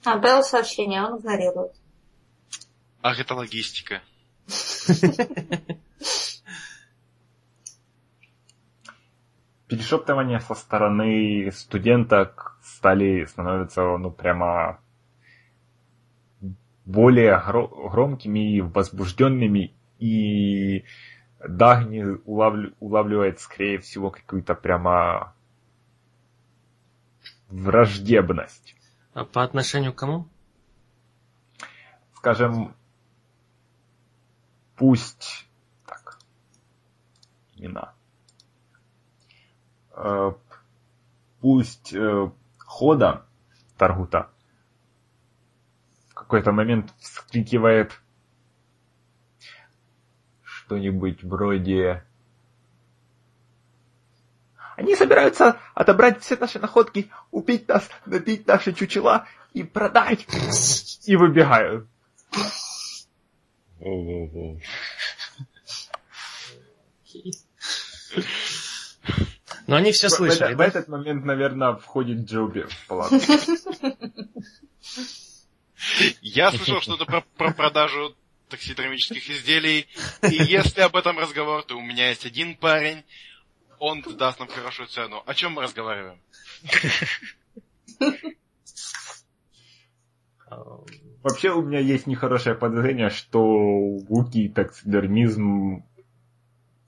[0.04, 1.72] Отправил сообщение, а он игнорирует.
[3.02, 4.02] Ах, это логистика.
[9.66, 14.78] Перешептывания со стороны студенток стали становятся, ну, прямо
[16.84, 20.84] более гро- громкими и возбужденными, и
[21.40, 25.34] Дагни улавли- улавливает, скорее всего, какую-то прямо
[27.48, 28.76] враждебность.
[29.14, 30.28] А по отношению к кому?
[32.16, 32.74] Скажем,
[34.76, 35.48] пусть...
[35.86, 36.18] Так,
[37.56, 37.94] имена.
[39.92, 40.32] Э,
[41.44, 43.26] Пусть э, Хода
[43.76, 44.30] Таргута
[46.08, 48.00] в какой-то момент вскрикивает
[50.42, 52.02] что-нибудь вроде
[54.76, 60.26] они собираются отобрать все наши находки, убить нас, набить наши чучела и продать.
[61.06, 61.86] И выбегают.
[69.66, 70.66] Но они все В- в, слышали, это- в да?
[70.66, 73.16] этот момент, наверное, входит Джоуби в палатку.
[76.20, 78.14] Я слышал что-то про, про продажу
[78.48, 79.86] таксидермических изделий,
[80.22, 83.04] и если об этом разговор, то у меня есть один парень,
[83.78, 85.22] он даст нам хорошую цену.
[85.26, 86.20] О чем мы разговариваем?
[91.22, 95.84] Вообще у меня есть нехорошее подозрение, что луки и таксидермизм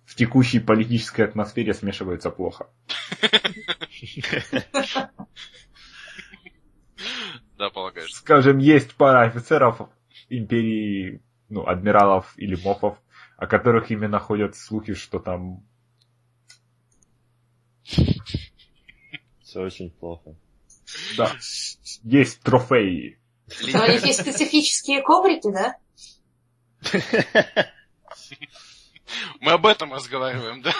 [0.05, 2.69] в текущей политической атмосфере смешиваются плохо.
[7.59, 8.13] Да, полагаешь.
[8.13, 9.89] Скажем, есть пара офицеров
[10.29, 12.99] империи, ну, адмиралов или мофов,
[13.39, 15.65] о которых именно ходят слухи, что там
[19.57, 20.37] Все очень плохо.
[21.17, 21.35] Да.
[22.03, 23.19] Есть трофеи.
[23.73, 25.79] Но у них есть специфические коврики, да?
[29.41, 30.75] Мы об этом разговариваем, да?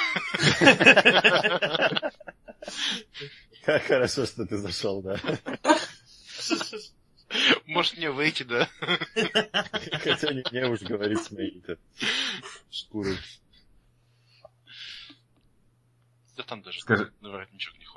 [3.65, 5.19] Как хорошо, что ты зашел, да.
[7.65, 8.69] Может мне выйти, да?
[10.03, 11.79] Хотя не мне уж говорить с моей-то
[12.71, 13.17] шкурой.
[16.37, 17.96] Да там даже Скажи, воротничок не ходит.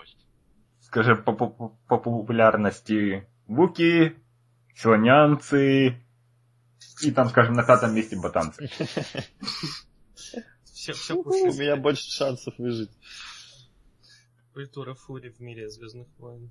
[0.90, 1.48] Скажем, по, по-
[1.88, 4.16] по популярности буки,
[4.76, 6.02] силонянцы
[7.04, 8.70] и там, скажем, на пятом месте ботанцы.
[10.64, 12.90] Все, все У меня больше шансов выжить.
[14.54, 16.50] Культура фури в мире Звездных войн.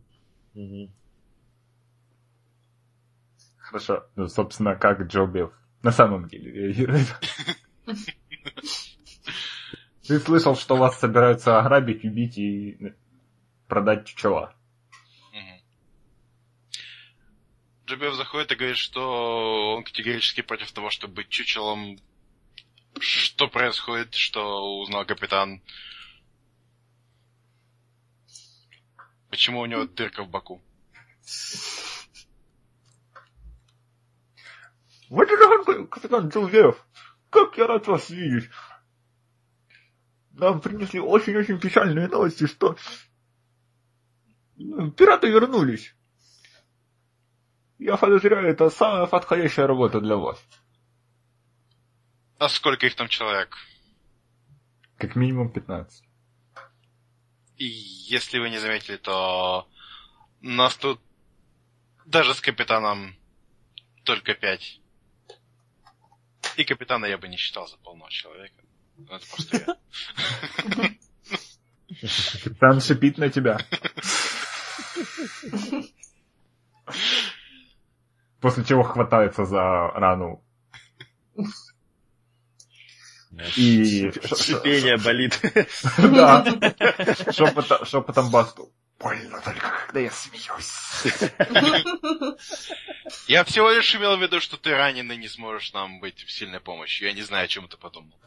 [3.57, 4.05] Хорошо.
[4.17, 5.51] Ну, собственно, как Джобев
[5.83, 7.07] на самом деле реагирует.
[10.07, 12.95] Ты слышал, что вас собираются ограбить, убить и
[13.69, 14.55] продать чучела.
[15.33, 15.63] Мгм.
[17.87, 21.99] Джобев заходит и говорит, что он категорически против того, чтобы быть чучелом.
[22.99, 25.63] Что происходит, что узнал капитан?
[29.31, 30.63] Почему у него дырка в боку?
[35.11, 36.85] Вот это капитан Джобев!
[37.31, 38.51] Как я рад вас видеть!
[40.39, 42.77] нам принесли очень-очень печальные новости, что
[44.59, 45.95] ну, пираты вернулись.
[47.79, 50.43] Я подозреваю, это самая подходящая работа для вас.
[52.39, 53.57] А сколько их там человек?
[54.97, 56.05] Как минимум 15.
[57.57, 59.69] И если вы не заметили, то
[60.41, 61.01] нас тут
[62.05, 63.17] даже с капитаном
[64.05, 64.81] только пять.
[66.57, 68.65] И капитана я бы не считал за полного человека.
[68.97, 69.77] Ну, это просто я.
[72.43, 73.59] Капитан шипит на тебя.
[78.41, 79.61] После чего хватается за
[79.95, 80.45] рану.
[83.57, 84.11] И...
[84.37, 85.41] Шипение болит.
[85.99, 86.45] Да.
[87.33, 88.73] Шепотом, шепотом басту.
[88.99, 91.13] Больно только, когда я смеюсь.
[93.29, 96.59] Я всего лишь имел в виду, что ты раненый не сможешь нам быть в сильной
[96.59, 97.07] помощью.
[97.07, 98.19] Я не знаю, о чем ты подумал.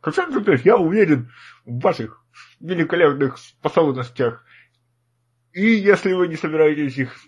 [0.00, 1.32] Капитан Джупеш, я уверен
[1.64, 2.24] в ваших
[2.60, 4.44] великолепных способностях.
[5.58, 7.18] И если вы не собираетесь их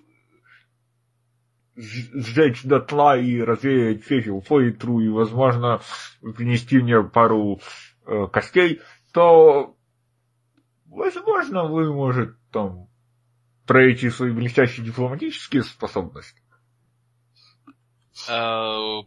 [1.75, 5.81] сжечь дотла и развеять фефил по ветру и, возможно,
[6.37, 7.61] принести мне пару
[8.07, 8.81] э, костей,
[9.13, 9.77] то,
[10.87, 12.89] возможно, вы, может, там,
[13.67, 16.41] проявите свои блестящие дипломатические способности.
[18.29, 19.03] Э,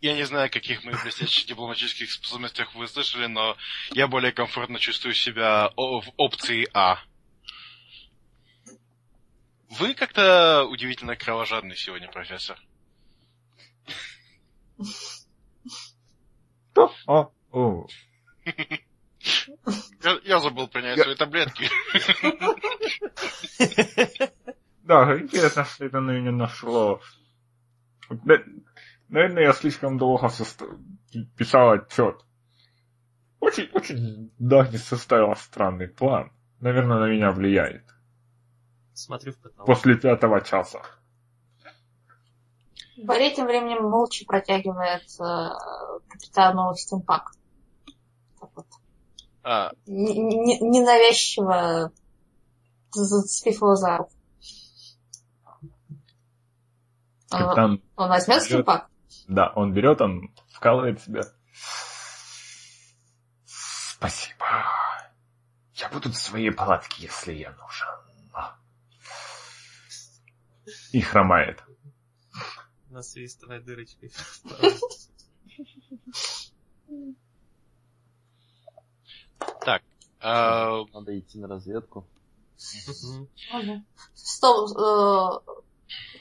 [0.00, 3.56] Я не знаю, о каких моих блестящих дипломатических способностях вы слышали, но
[3.92, 6.98] я более комфортно чувствую себя в опции А.
[9.70, 12.58] Вы как-то удивительно кровожадный сегодня, профессор.
[17.06, 17.86] А, о,
[20.24, 21.68] Я, забыл принять свои таблетки.
[24.82, 27.00] Да, интересно, что это на меня нашло.
[29.08, 30.30] Наверное, я слишком долго
[31.36, 32.24] писал отчет.
[33.40, 36.30] Очень, очень давно составил странный план.
[36.60, 37.82] Наверное, на меня влияет.
[38.96, 39.66] Смотрю в потолок.
[39.66, 40.80] После пятого часа.
[42.96, 45.50] Барри тем временем молча протягивает э,
[46.08, 47.32] капитану стимпак.
[48.40, 48.66] Так вот.
[49.42, 51.92] А, Ненавязчиво
[52.90, 54.12] зацепив его за руку.
[57.30, 58.48] Он, Капитан, он возьмет берет.
[58.48, 58.88] стимпак?
[59.28, 61.24] да, он берет, он вкалывает себя.
[63.44, 64.46] Спасибо.
[65.74, 68.05] Я буду в своей палатке, если я нужен.
[70.96, 71.62] И хромает.
[72.88, 74.10] Насвистывая дырочкой.
[79.60, 79.82] так.
[80.20, 82.06] а, Надо идти на разведку.
[84.14, 85.40] Стоп, э,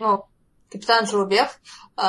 [0.01, 0.25] ну,
[0.69, 1.57] капитан Журбев,
[1.95, 2.01] э,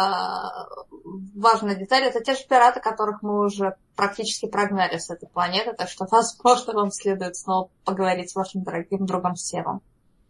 [1.37, 5.89] важная деталь, это те же пираты, которых мы уже практически прогнали с этой планеты, так
[5.89, 9.83] что, возможно, вам следует снова поговорить с вашим дорогим другом Севом.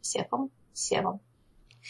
[0.03, 0.51] Севом?
[0.75, 1.23] Севом.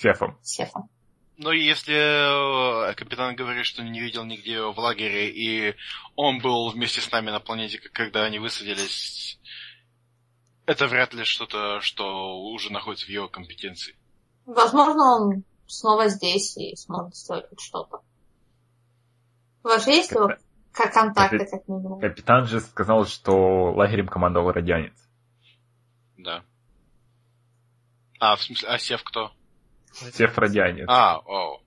[0.00, 0.38] Шефом.
[0.42, 0.90] Севом.
[1.38, 5.74] Ну, если э, капитан говорит, что не видел нигде его в лагере, и
[6.14, 9.38] он был вместе с нами на планете, когда они высадились,
[10.66, 13.96] это вряд ли что-то, что уже находится в его компетенции.
[14.46, 18.00] Возможно, он снова здесь и сможет сделать хоть что-то.
[19.62, 20.30] У вас же есть его
[20.72, 22.00] как контакты, Капи- как минимум?
[22.00, 24.94] Капитан же сказал, что лагерем командовал радианец.
[26.18, 26.44] Да.
[28.20, 29.32] А, в смысле, а Сев кто?
[30.12, 30.86] Сев радианец.
[30.88, 31.62] А, о.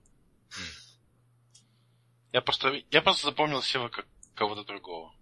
[2.32, 5.12] Я просто, я просто запомнил Сева как кого-то другого.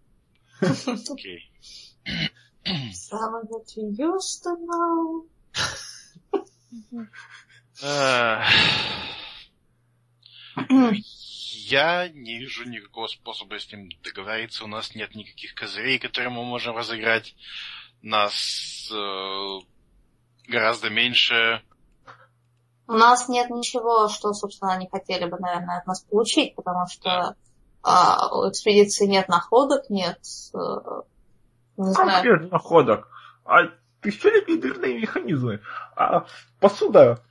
[1.11, 1.51] Окей.
[4.47, 5.27] Know.
[7.83, 8.45] Эх.
[11.71, 14.65] Я не вижу никакого способа с ним договориться.
[14.65, 17.37] У нас нет никаких козырей, которые мы можем разыграть.
[18.03, 19.59] Нас э,
[20.47, 21.63] гораздо меньше.
[22.89, 27.37] У нас нет ничего, что, собственно, они хотели бы, наверное, от нас получить, потому что
[27.83, 30.19] а, у экспедиции нет находок, нет,
[30.55, 30.59] э,
[31.77, 33.09] не Как знаю, нет находок?
[33.45, 33.59] А
[34.01, 35.61] тысячелетние дверные механизмы.
[35.97, 36.25] А
[36.61, 37.23] посуда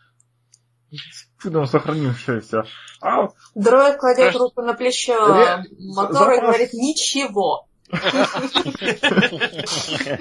[1.41, 2.65] чудом сохранившаяся.
[3.01, 4.37] А дроид кладет Подожди.
[4.39, 7.67] руку на плечо Ре- мотора и говорит ничего.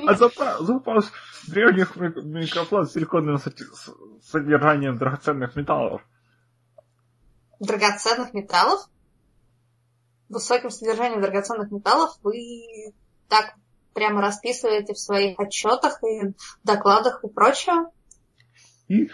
[0.07, 1.13] А запас, запас
[1.49, 3.41] древних ми- микроплат с силиконовым
[4.23, 6.03] содержанием драгоценных металлов.
[7.59, 8.89] Драгоценных металлов?
[10.29, 12.93] Высоким содержанием драгоценных металлов вы
[13.29, 13.55] так
[13.95, 17.87] прямо расписываете в своих отчетах и докладах и прочее?
[18.89, 19.11] И,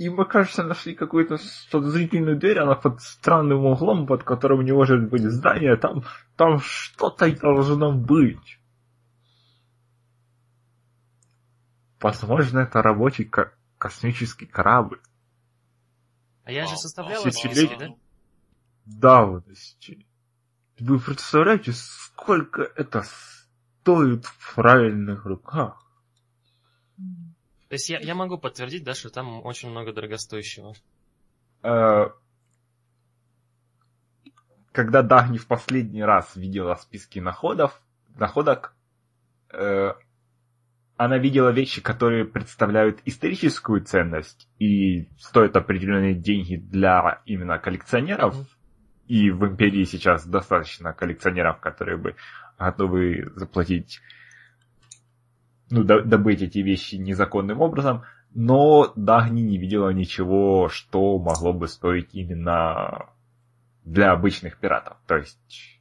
[0.00, 1.36] и мы, кажется, нашли какую-то
[1.70, 6.04] подозрительную дверь, она под странным углом, под которым не может быть здание, там,
[6.36, 8.58] там что-то должно быть.
[12.00, 15.02] Возможно, это рабочий ко- космический корабль.
[16.44, 16.78] А я же Вау.
[16.78, 17.88] составлял списки, да?
[18.86, 19.44] Да, вот.
[20.78, 23.04] Вы представляете, сколько это
[23.82, 25.84] стоит в правильных руках?
[27.70, 30.74] То есть я, я могу подтвердить, да, что там очень много дорогостоящего.
[31.62, 32.08] Э,
[34.72, 37.80] Когда Дагни в последний раз видела списки находов,
[38.16, 38.74] находок,
[39.52, 39.92] э,
[40.96, 48.34] она видела вещи, которые представляют историческую ценность и стоят определенные деньги для именно коллекционеров.
[49.06, 52.16] И в империи сейчас достаточно коллекционеров, которые бы
[52.58, 54.00] готовы заплатить,
[55.70, 58.04] ну, до- добыть эти вещи незаконным образом.
[58.32, 63.10] Но Дагни не видела ничего, что могло бы стоить именно
[63.84, 64.98] для обычных пиратов.
[65.06, 65.80] То есть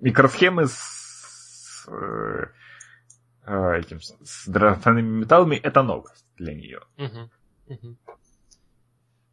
[0.00, 2.46] микросхемы с, э,
[3.46, 6.80] э, этим, с драгоценными металлами это новость для нее.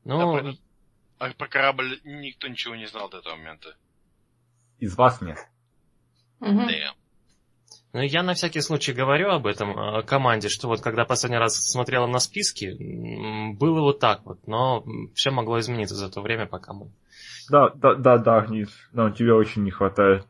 [0.06, 0.54] А Ну, про-
[1.18, 3.76] А про корабль никто ничего не знал до этого момента.
[4.80, 5.38] Из вас нет.
[6.40, 6.68] Мгм.
[6.68, 6.94] Да.
[7.96, 11.56] Ну, я на всякий случай говорю об этом э, команде, что вот когда последний раз
[11.56, 12.76] смотрела на списки,
[13.58, 14.84] было вот так вот, но
[15.14, 16.92] все могло измениться за то время, пока мы...
[17.50, 20.26] Да, да, да, да, Агнис, нам тебе очень не хватает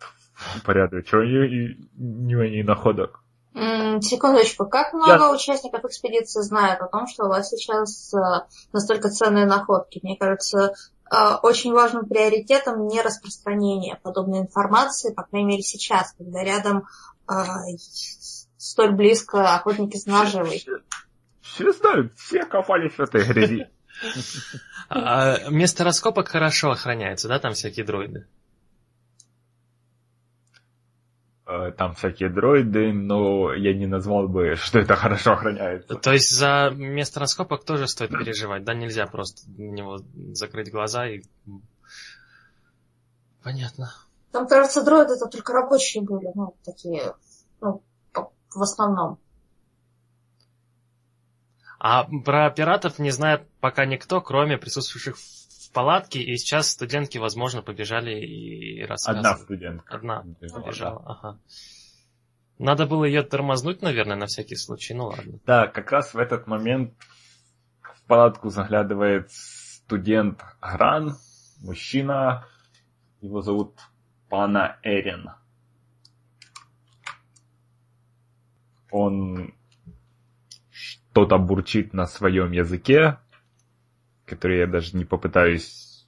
[0.64, 3.24] порядочного и не находок.
[3.56, 9.48] Секундочку, как много участников экспедиции знают о том, что у вас сейчас э, настолько ценные
[9.48, 10.00] находки?
[10.04, 10.76] Мне кажется,
[11.10, 16.84] э, очень важным приоритетом не распространение подобной информации, по крайней мере сейчас, когда рядом
[18.58, 20.64] столь близко охотники за наживой.
[21.42, 23.68] Все, знают, все копались в этой грязи.
[24.90, 28.28] А место раскопок хорошо охраняется, да, там всякие дроиды?
[31.78, 35.96] Там всякие дроиды, но я не назвал бы, что это хорошо охраняется.
[35.96, 40.00] То есть за место раскопок тоже стоит переживать, да, нельзя просто на него
[40.34, 41.22] закрыть глаза и...
[43.44, 43.94] Понятно.
[44.36, 47.16] Там, кажется, дроиды это только рабочие были, ну, такие,
[47.62, 47.82] ну,
[48.54, 49.18] в основном.
[51.80, 57.62] А про пиратов не знает пока никто, кроме присутствующих в палатке, и сейчас студентки, возможно,
[57.62, 59.26] побежали и рассказывают.
[59.26, 59.96] Одна студентка.
[59.96, 61.40] Одна Бежала, побежала, ага.
[62.60, 65.40] Надо было ее тормознуть, наверное, на всякий случай, ну ладно.
[65.46, 66.94] Да, как раз в этот момент
[67.82, 71.16] в палатку заглядывает студент Гран,
[71.62, 72.46] мужчина,
[73.22, 73.80] его зовут
[74.30, 75.30] Пана Эрин.
[78.92, 79.54] Он
[80.72, 83.18] что-то бурчит на своем языке,
[84.26, 86.06] который я даже не попытаюсь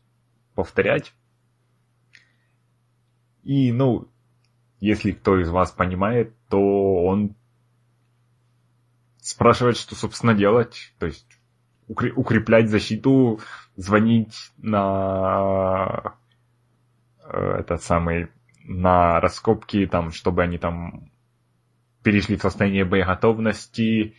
[0.56, 1.14] повторять.
[3.44, 4.10] И, ну,
[4.80, 6.60] если кто из вас понимает, то
[7.06, 7.36] он
[9.22, 10.94] спрашивает, что, собственно, делать.
[11.00, 11.28] То есть
[11.88, 13.40] укре- укреплять защиту,
[13.76, 16.16] звонить на
[17.32, 18.30] этот самый
[18.64, 21.12] на раскопки, там, чтобы они там
[22.04, 24.16] перешли в состояние боеготовности,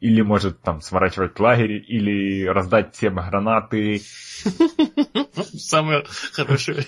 [0.00, 4.00] или может там сворачивать лагерь, или раздать всем гранаты.
[5.34, 6.84] Самое хорошее.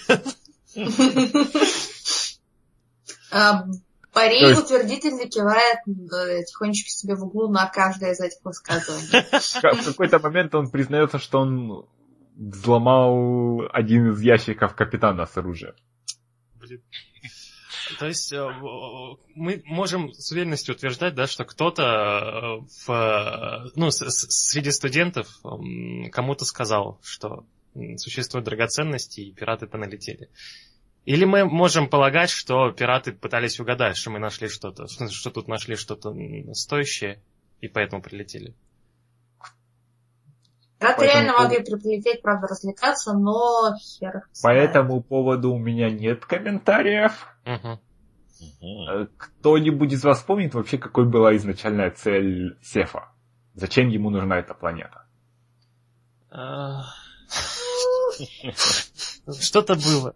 [3.30, 3.64] А,
[4.14, 9.08] Борей То есть- утвердительно кивает э, тихонечко себе в углу на каждое из этих высказываний.
[9.60, 11.86] Ка- В какой-то момент он признается, что он
[12.34, 15.74] взломал один из ящиков капитана с оружием.
[16.60, 16.82] Блин.
[17.98, 23.70] То есть э, в- мы можем с уверенностью утверждать, да, что кто-то э, в, э,
[23.76, 27.44] ну, среди студентов м, кому-то сказал, что
[27.96, 30.30] существуют драгоценности и пираты-то налетели.
[31.04, 35.76] Или мы можем полагать, что пираты пытались угадать, что мы нашли что-то, что тут нашли
[35.76, 36.14] что-то
[36.54, 37.20] стоящее,
[37.60, 38.54] и поэтому прилетели.
[40.80, 46.24] Рад Поэтому реально могли прилететь, правда, развлекаться, но хер По этому поводу у меня нет
[46.26, 47.26] комментариев.
[47.46, 53.08] Э, Кто-нибудь из вас помнит вообще, какой была изначальная цель Сефа?
[53.54, 55.06] Зачем ему нужна эта планета?
[56.30, 56.82] А,
[59.40, 60.14] Что-то было.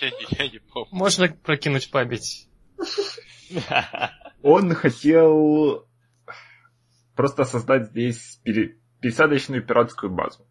[0.00, 0.88] Я, не- я не помню.
[0.92, 2.48] Можно прокинуть память.
[4.42, 5.85] Он хотел
[7.16, 10.46] просто создать здесь пере- пересадочную пиратскую базу.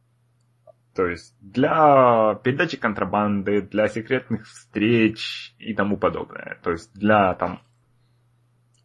[0.95, 6.59] То есть для передачи контрабанды, для секретных встреч и тому подобное.
[6.63, 7.61] То есть для там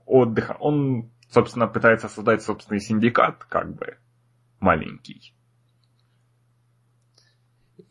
[0.07, 0.57] отдыха.
[0.61, 3.97] Он, собственно, пытается создать собственный синдикат, как бы.
[4.59, 5.35] маленький.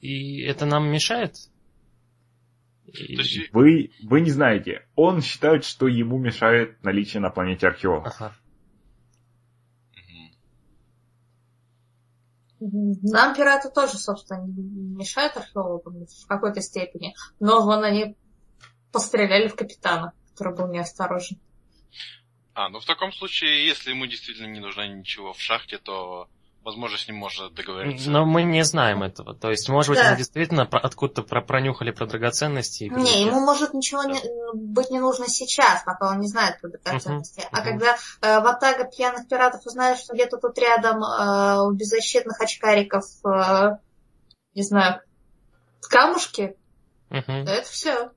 [0.01, 1.35] И это нам мешает?
[3.53, 4.85] Вы, вы не знаете.
[4.95, 8.13] Он считает, что ему мешает наличие на планете археологов.
[8.19, 8.35] Ага.
[12.59, 17.15] Нам пираты тоже, собственно, не мешают археологам в какой-то степени.
[17.39, 18.17] Но вон они
[18.91, 21.39] постреляли в капитана, который был неосторожен.
[22.53, 26.29] А, ну в таком случае, если ему действительно не нужно ничего в шахте, то,
[26.63, 28.09] возможно, с ним можно договориться.
[28.09, 29.33] Но мы не знаем этого.
[29.35, 30.11] То есть, может быть, Да.
[30.11, 32.83] мы действительно про- откуда-то про- пронюхали про драгоценности.
[32.85, 34.21] и Не, ему может ничего не-
[34.53, 37.43] быть не нужно сейчас, пока он не знает про драгоценности.
[37.51, 37.65] А мгм.
[37.65, 43.77] когда э, ватага пьяных пиратов узнает, что где-то тут рядом э, у беззащитных очкариков, э,
[44.55, 45.01] не знаю,
[45.89, 46.55] камушки,
[47.09, 47.45] Мгм.
[47.45, 48.11] то это все.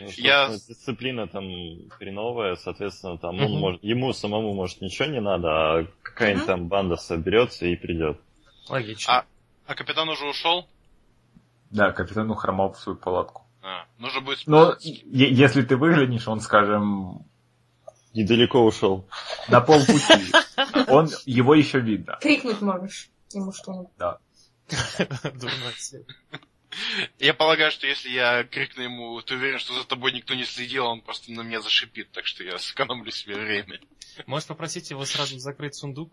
[0.00, 1.44] Ну, Я- Дисциплина там
[1.90, 3.60] хреновая, соответственно, там он Мгм.
[3.60, 6.46] может, ему самому может ничего не надо, а какая-нибудь Мгм.
[6.58, 8.20] там банда соберется и придет.
[8.68, 9.12] Логично.
[9.18, 9.24] А,
[9.66, 10.66] а капитан уже ушел?
[11.70, 13.42] Да, капитан ухромал в свою палатку.
[13.62, 14.46] А, нужно будет...
[14.46, 17.24] Но е- если ты выглянешь, он, скажем,
[18.14, 19.06] Недалеко ушел.
[19.48, 20.32] на полпути.
[20.88, 22.18] Он, его еще видно.
[22.20, 23.90] Крикнуть можешь ему что-нибудь.
[25.40, 26.06] Дурной след.
[27.18, 30.86] Я полагаю, что если я крикну ему, ты уверен, что за тобой никто не следил,
[30.86, 33.80] он просто на меня зашипит, так что я сэкономлю себе время.
[34.26, 36.12] Можешь попросить его сразу закрыть сундук?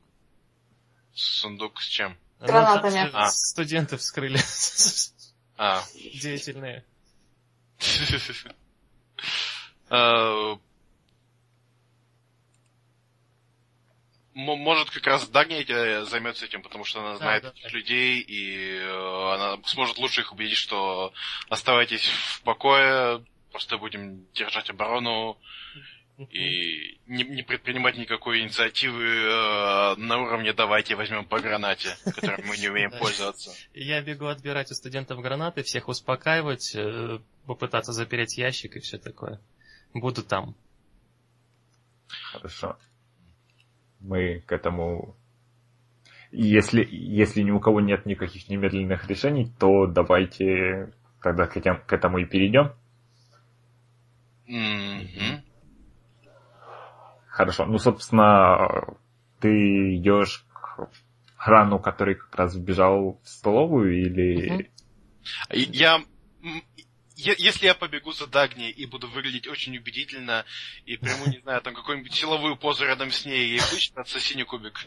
[1.13, 2.17] Сундук с чем?
[2.39, 3.09] Ну, Гранатами.
[3.11, 3.31] там А.
[3.31, 4.39] Студенты вскрыли.
[5.57, 5.83] А,
[6.21, 6.85] Деятельные.
[9.89, 10.61] Э, м-
[14.39, 17.69] Может, как раз Дагни э, займется этим, потому что она Да, знает да, этих да.
[17.69, 21.11] людей, и э, она сможет лучше их убедить, что
[21.49, 25.39] оставайтесь в покое, просто будем держать оборону
[26.29, 32.57] и не, не предпринимать никакой инициативы э, на уровне «давайте возьмем по гранате», которой мы
[32.57, 32.99] не умеем Да.
[32.99, 33.51] пользоваться.
[33.73, 37.17] Я бегу отбирать у студентов гранаты, всех успокаивать, э,
[37.47, 39.41] попытаться запереть ящик и все такое.
[39.95, 40.53] Буду там.
[42.31, 42.77] Хорошо.
[43.99, 45.15] Мы к этому...
[46.31, 50.91] Если, если ни у кого нет никаких немедленных решений, то давайте
[51.21, 52.73] тогда к, этим, к этому и перейдем.
[54.45, 55.43] Мгм.
[57.27, 57.65] Хорошо.
[57.65, 58.97] Ну, собственно,
[59.39, 60.89] ты идешь к
[61.35, 64.71] Храну, который как раз вбежал в столовую, или...
[65.53, 65.99] И Я...
[67.17, 70.45] Если я побегу за Дагни и буду выглядеть очень убедительно,
[70.85, 74.79] и приму, не знаю, там какую-нибудь силовую позу рядом с ней, ей будет отсоси кубик.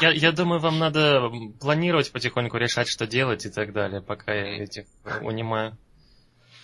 [0.00, 1.30] Я, я думаю, вам надо
[1.60, 4.86] планировать потихоньку, решать, что делать и так далее, пока я этих
[5.20, 5.76] унимаю.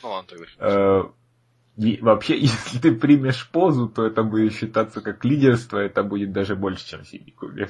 [0.03, 0.47] Ну ладно тогда.
[0.59, 1.03] Э,
[1.77, 6.57] и вообще, если ты примешь позу, то это будет считаться как лидерство, это будет даже
[6.57, 7.69] больше, чем синий кубик.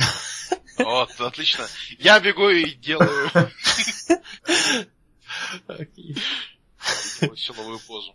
[0.79, 1.65] Вот, отлично.
[1.99, 3.31] Я бегу и делаю
[7.37, 8.15] силовую позу.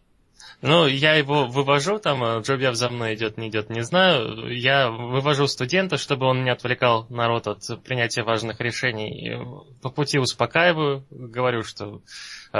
[0.61, 4.51] Ну, я его вывожу, там, э, Джобьев за мной идет, не идет, не знаю.
[4.51, 9.36] Я вывожу студента, чтобы он не отвлекал народ от принятия важных решений.
[9.36, 9.38] И
[9.84, 12.01] По пути успокаиваю, говорю, что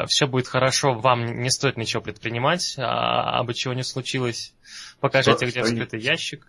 [0.08, 4.53] все будет хорошо, вам не стоит ничего предпринимать, а, абы чего не случилось.
[4.99, 6.47] Покажите, Что- где что вскрытый ящик.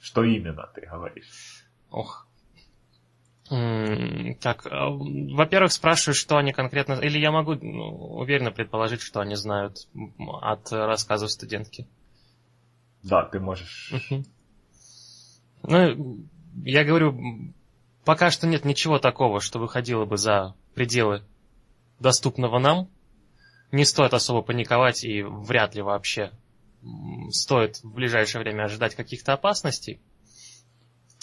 [0.00, 1.64] Что именно ты говоришь?
[1.90, 2.27] Ох.
[3.48, 6.94] Так, э, во-первых, спрашиваю, что они конкретно...
[6.94, 9.88] Или я могу ну, уверенно предположить, что они знают
[10.42, 11.86] от рассказов студентки.
[13.02, 13.92] Да, ты можешь...
[15.62, 16.18] Ну,
[16.62, 17.18] я говорю,
[18.04, 21.24] пока что нет ничего такого, что выходило бы за пределы
[21.98, 22.88] доступного нам.
[23.72, 26.30] Не стоит особо паниковать и вряд ли вообще
[27.30, 30.00] стоит в ближайшее время ожидать каких-то опасностей.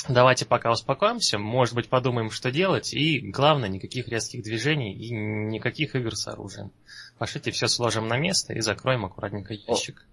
[0.08, 5.96] Давайте пока успокоимся, может быть, подумаем, что делать, и главное, никаких резких движений и никаких
[5.96, 6.72] игр с оружием.
[7.18, 10.06] Пошлите все сложим на место и закроем аккуратненько ящик.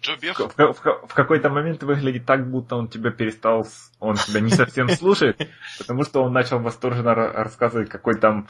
[0.00, 3.66] Джо Беф, В, в- в- какой-то момент выглядит так, будто он тебя перестал,
[3.98, 8.48] он тебя не совсем слушает, потому что он начал восторженно ра- рассказывать, какой там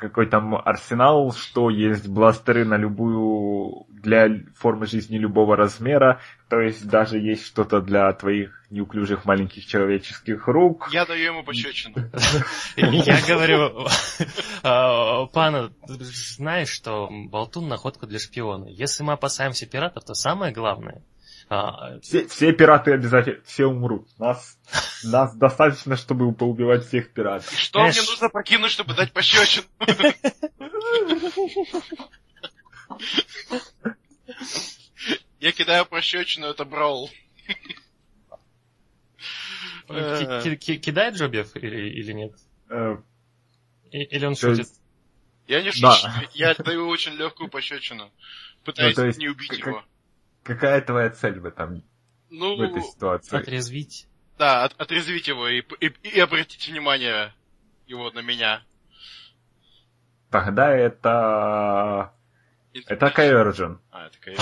[0.00, 6.88] какой там арсенал, что есть бластеры на любую, для формы жизни любого размера, то есть
[6.88, 10.88] даже есть что-то для твоих неуклюжих маленьких человеческих рук.
[10.90, 11.96] я даю ему пощечину.
[12.76, 13.86] Я говорю,
[14.62, 18.66] «А, пана, знаешь, что болтун находка для шпиона.
[18.66, 21.02] Если мы опасаемся пиратов, то самое главное,
[21.50, 24.08] а, Все, все пираты обязательно, все умрут.
[24.18, 24.56] Нас,
[25.02, 27.52] нас достаточно, чтобы поубивать всех пиратов.
[27.52, 29.66] И что мне нужно покинуть, чтобы дать пощечину?
[35.40, 36.64] Я кидаю пощечину, это
[40.42, 42.32] ки- ки- ки- кидает Джобев или, или нет?
[42.68, 42.96] Э,
[43.90, 44.68] Или он То шутит?
[45.48, 45.92] Я не Да.
[45.92, 48.12] шучу, я даю очень легкую пощечину.
[48.64, 49.84] Пытаюсь Ну, есть не убить как- его.
[50.50, 51.84] Какая твоя цель в этом,
[52.28, 53.36] Ну, в этой ситуации?
[53.36, 54.08] Отрезвить.
[54.36, 57.32] да, от- отрезвить его и, и, и обратить внимание
[57.86, 58.64] его на меня.
[60.28, 62.12] Тогда это...
[62.72, 63.78] Это coercion.
[63.92, 64.40] А, это кайф.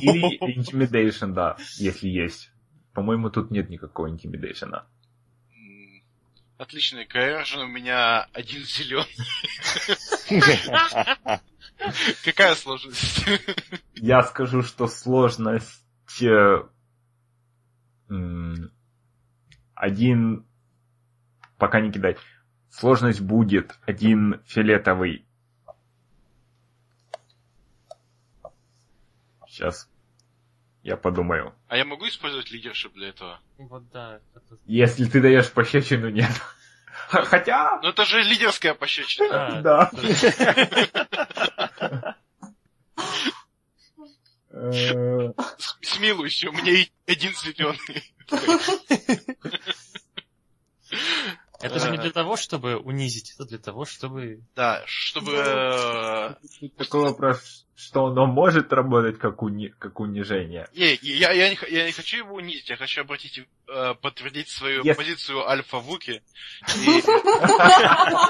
[0.00, 2.50] Или intimidation, да, если есть.
[2.94, 4.82] По-моему, тут нет никакого intimidation.
[6.56, 9.14] Отличный coercion, у меня один зеленый.
[12.24, 13.24] Какая сложность?
[13.94, 15.82] Я скажу, что сложность...
[16.22, 16.62] э,
[19.74, 20.46] Один...
[21.58, 22.18] Пока не кидать.
[22.70, 25.26] Сложность будет один фиолетовый.
[29.46, 29.88] Сейчас.
[30.82, 31.54] Я подумаю.
[31.68, 33.40] А я могу использовать лидершип для этого?
[33.58, 34.20] Вот да.
[34.34, 36.30] это- Если ты даешь пощечину, нет.
[37.10, 37.80] Хотя...
[37.82, 39.58] Ну это же лидерская пощечина.
[39.58, 39.90] А, Да.
[44.52, 48.14] Э, С- Смилуйся, у меня один зеленый.
[51.60, 54.40] Это же не для того, чтобы унизить, это для того, чтобы...
[54.56, 55.32] Да, чтобы...
[55.36, 56.34] э,
[56.78, 60.68] Такой вопрос, что оно может работать как, уни- как унижение.
[60.74, 64.82] Не, я, я, не, я не хочу его унизить, я хочу обратить, э, подтвердить свою
[64.82, 64.94] Yes.
[64.94, 66.22] позицию альфа-вуки
[66.76, 67.00] и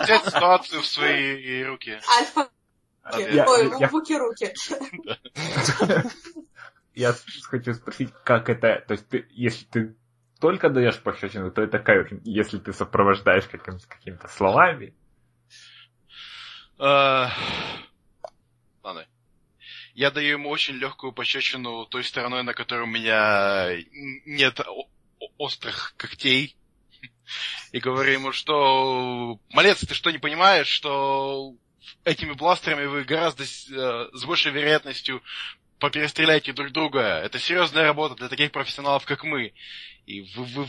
[0.03, 2.01] взять ситуацию в свои руки.
[2.19, 2.49] Альфа.
[3.17, 4.53] Я- Ой, я- буки-руки.
[6.95, 7.15] Я
[7.45, 8.85] хочу спросить, как это...
[8.87, 9.97] То есть, ты, если ты
[10.41, 12.09] только даешь пощечину, то это кайф.
[12.25, 14.95] Если ты сопровождаешь каким- какими-то словами,
[16.83, 17.27] Э,
[18.83, 19.07] Ладно.
[19.93, 23.69] Я даю ему очень легкую пощечину той стороной, на которой у меня
[24.25, 24.59] нет
[25.37, 26.57] острых когтей.
[27.73, 31.55] И говорю ему, что малец, ты что не понимаешь, что
[32.05, 35.23] этими бластерами вы гораздо с, э, с большей вероятностью
[35.81, 37.01] поперестреляете друг друга.
[37.01, 39.53] Это серьезная работа для таких профессионалов, как мы.
[40.07, 40.67] И вы, вы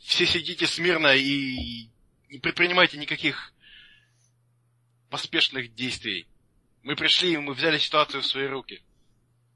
[0.00, 1.88] все сидите смирно и
[2.30, 3.52] не предпринимайте никаких
[5.10, 6.26] поспешных действий.
[6.82, 8.82] Мы пришли, и мы взяли ситуацию в свои руки.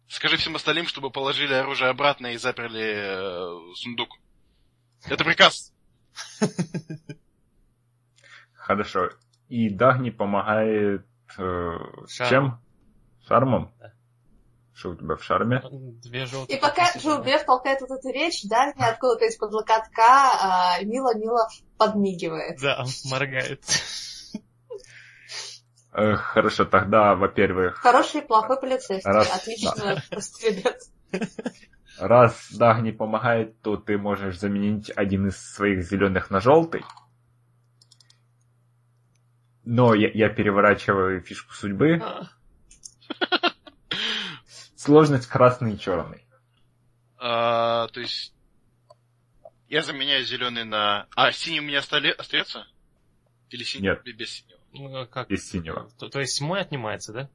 [0.09, 4.19] Скажи всем остальным, чтобы положили оружие обратно и заперли э, сундук.
[5.07, 5.73] Это приказ.
[8.55, 9.11] хорошо.
[9.49, 11.07] И Дагни помогает...
[11.39, 12.61] э, с чем?
[13.27, 13.73] Шармом?
[13.79, 13.93] Да.
[14.81, 15.63] Что у тебя в шарме?
[15.71, 16.57] Две желтые.
[16.57, 22.59] И пока Джубев толкает вот эту речь, Дальний откуда-то из-под локотка а, мило-мило подмигивает.
[22.63, 23.63] Да, моргает.
[25.93, 29.11] Э, хорошо, тогда, во-первых, Хороший и плохой полицейский.
[29.11, 30.91] Раз, Отлично стрелец.
[31.99, 36.85] раз Дагни помогает, то ты можешь заменить один из своих зеленых на желтый.
[39.65, 42.01] Но я, я переворачиваю фишку судьбы.
[44.91, 46.25] Сложность красный и черный.
[47.17, 48.35] А, то есть...
[49.69, 51.07] Я заменяю зеленый на...
[51.15, 52.11] А, синий у меня остали...
[52.11, 52.67] остается?
[53.51, 54.03] Или синий Нет.
[54.03, 54.59] без синего?
[54.73, 55.29] Ну, а как?
[55.29, 55.89] Без синего.
[55.97, 57.31] То, то есть мой отнимается, да?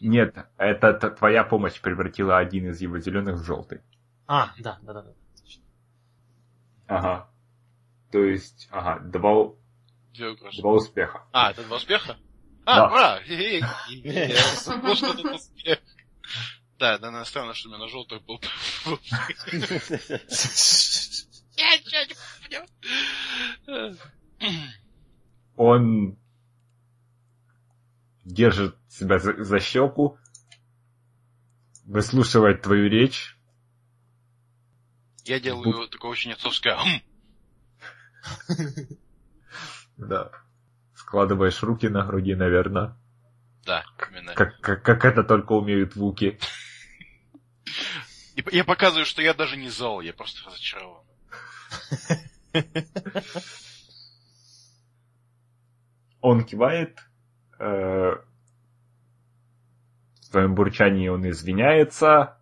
[0.00, 3.80] Нет, это т- твоя помощь превратила один из его зеленых в желтый.
[4.28, 5.02] А, да, да, да.
[5.02, 5.12] да.
[6.86, 7.30] Ага.
[8.12, 9.52] То есть, ага, два,
[10.60, 11.24] два успеха.
[11.32, 12.16] А, это два успеха?
[12.64, 12.86] А, Да.
[12.86, 13.20] ура!
[14.94, 15.78] Что это успех.
[16.78, 18.40] Да, да, странно, что у меня на желтых был.
[21.56, 22.04] Я ничего
[22.48, 22.56] не
[23.66, 23.98] понял.
[25.56, 26.16] Он
[28.24, 30.18] держит себя за, за щеку,
[31.84, 33.36] выслушивает твою речь.
[35.24, 37.02] Я делаю такое очень отцовское «Хм».
[39.96, 40.30] Да.
[40.94, 42.96] Складываешь руки на груди, наверное.
[43.66, 44.34] Да, именно.
[44.34, 46.38] Как, как, как это только умеют вуки.
[48.42, 51.04] П- я показываю, что я даже не зол, я просто разочарован.
[56.20, 56.98] Он кивает.
[57.60, 57.64] э,
[60.20, 62.38] в своем бурчании он извиняется.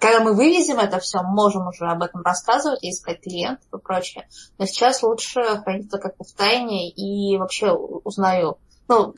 [0.00, 4.28] когда мы вывезем это все, можем уже об этом рассказывать и искать клиентов и прочее.
[4.58, 8.58] Но сейчас лучше хранить это как-то в тайне и вообще узнаю.
[8.88, 9.14] Ну,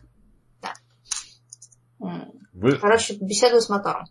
[0.60, 0.74] да.
[2.52, 4.04] Вы, Короче, беседую с мотором.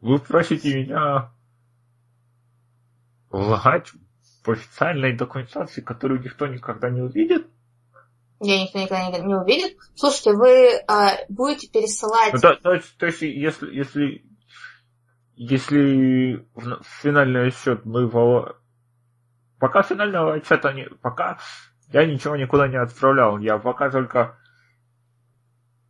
[0.00, 1.32] вы просите меня
[3.30, 3.90] влагать
[4.44, 7.46] в официальной документации, которую никто никогда не увидит?
[8.40, 9.78] Я никто никогда не, не увидит.
[9.94, 12.34] Слушайте, вы а, будете пересылать...
[12.34, 14.25] Ну, то, то есть, то есть, если, если,
[15.36, 18.56] если в, финальный отчет мы его...
[19.58, 20.86] Пока финального отчета не...
[21.02, 21.38] Пока
[21.92, 23.38] я ничего никуда не отправлял.
[23.38, 24.38] Я пока только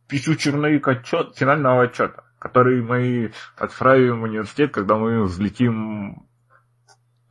[0.07, 6.27] пишу черновик отчет, финального отчета, который мы отправим в университет, когда мы взлетим...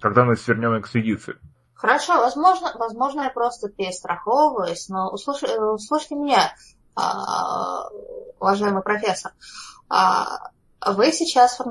[0.00, 1.38] Когда мы свернем экспедицию.
[1.74, 6.54] Хорошо, возможно, возможно, я просто перестраховываюсь, но услыш- э, услышьте меня,
[6.94, 7.88] а,
[8.38, 9.32] уважаемый профессор.
[9.88, 10.50] А,
[10.84, 11.64] Вы сейчас э,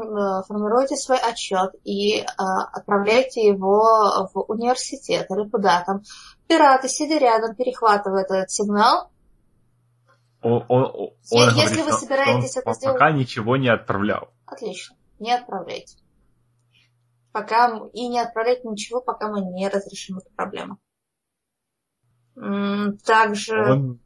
[0.47, 6.01] формируете свой отчет и а, отправляете его в университет или куда там.
[6.47, 9.11] Пираты, сидя рядом, перехватывают этот сигнал.
[10.41, 13.69] Он, он- он Е- говорит, если вы собираетесь что он это сделать- Пока ничего не
[13.69, 14.29] отправлял.
[14.45, 15.97] Отлично, не отправляйте.
[17.31, 20.77] Пока и не отправляйте ничего, пока мы не разрешим эту проблему.
[23.05, 23.71] Также...
[23.71, 23.99] Он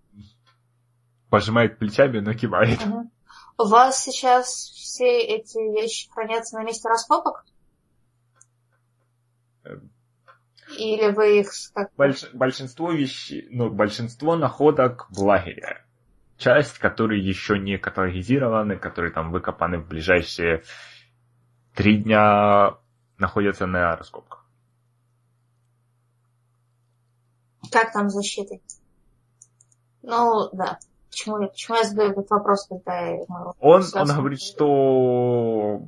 [1.30, 2.86] пожимает плечами, но кивает.
[2.86, 3.12] Мгм.
[3.60, 7.44] У вас сейчас все эти вещи хранятся на месте раскопок?
[10.78, 11.52] Или вы их
[11.98, 15.86] Больш- большинство вещей, ну, большинство находок в лагере.
[16.38, 20.64] Часть, которые еще не каталогизированы, которые там выкопаны в ближайшие
[21.76, 22.78] три дня,
[23.18, 24.46] находятся на раскопках.
[27.72, 28.62] как там с защитой?
[30.02, 30.80] Ну, да.
[31.10, 35.88] Почему, я- почему я задаю этот вопрос, когда я могу Он, он говорит, что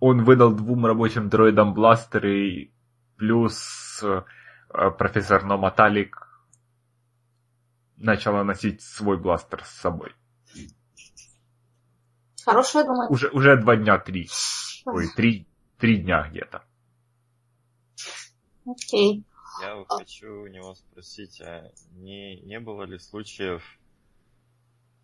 [0.00, 2.72] он выдал двум рабочим дроидам бластеры,
[3.16, 4.22] плюс э,
[4.98, 6.28] профессор Номаталик
[7.96, 10.12] начала носить свой бластер с собой.
[12.44, 13.10] Хорошая, думаю.
[13.10, 14.28] Уже, уже два дня, три.
[14.84, 16.64] Ой, три, три дня где-то.
[18.66, 19.24] Окей.
[19.62, 23.62] Я вот хочу у него спросить, а не, не было ли случаев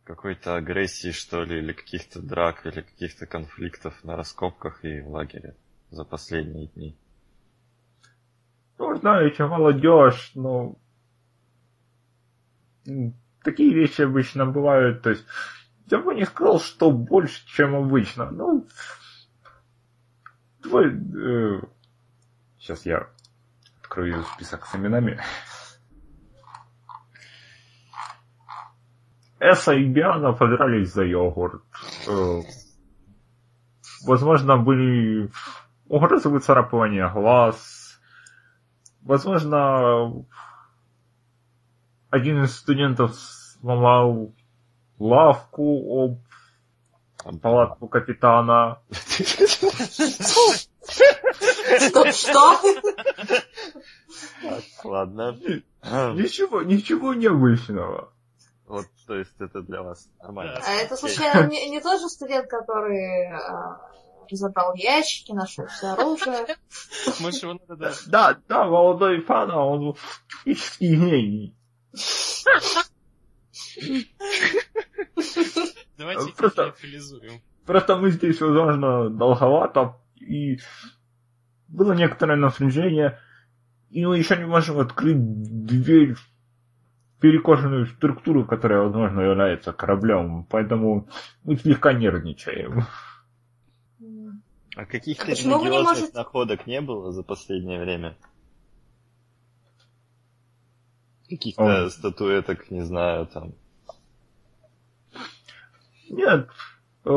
[0.04, 5.56] какой-то агрессии, что ли, или каких-то драк, или каких-то конфликтов на раскопках и в лагере
[5.90, 6.96] за последние дни?
[8.78, 10.78] Ну, знаете, молодежь, ну...
[12.86, 15.24] м, Такие вещи обычно бывают, то есть...
[15.86, 18.30] Я бы не сказал, что больше, чем обычно.
[18.30, 18.66] Ну...
[20.62, 20.92] Твой...
[22.58, 23.08] сейчас я
[23.82, 25.20] открою список с именами.
[29.40, 31.62] Эса и Биана подрались за йогурт.
[32.06, 32.40] Э,
[34.04, 35.30] Возможно, были
[35.88, 37.98] угрозы выцарапывания глаз.
[39.02, 40.24] Возможно,
[42.10, 44.34] один из студентов сломал
[44.98, 46.18] лавку
[47.24, 48.78] об палатку капитана.
[48.90, 50.52] Что?
[52.12, 52.60] Что?
[54.42, 55.36] Так, ладно.
[56.14, 58.12] Ничего, ничего необычного.
[58.70, 60.60] Вот, то есть это для вас нормально.
[60.64, 63.80] А это, случайно, не, не тот же студент, который а,
[64.30, 66.46] разобрал ящики, нашел все оружие?
[67.18, 67.92] Может, его надо, да.
[68.06, 69.96] Да, да, молодой фана, он
[70.44, 71.56] физический гений.
[75.98, 76.72] Давайте Просто-.
[77.66, 80.60] Просто мы здесь, возможно, долговато, и
[81.66, 83.18] было некоторое напряжение,
[83.90, 85.16] и мы еще не можем открыть
[85.66, 86.30] дверь в
[87.20, 91.08] перекошенную структуру, которая, возможно, является кораблем, поэтому
[91.44, 92.84] мы слегка нервничаем.
[94.76, 98.16] А каких-то не религиозных можете- находок не было за последнее время?
[101.28, 103.52] Каких-то статуэток, не знаю, там.
[106.08, 106.48] Нет,
[107.04, 107.10] э,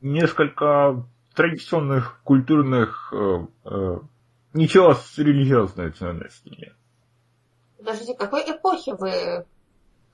[0.00, 1.04] несколько
[1.34, 3.98] традиционных, культурных, э, э,
[4.54, 6.76] ничего с религиозной ценностью нет.
[7.78, 9.46] Подождите, какой эпохи вы,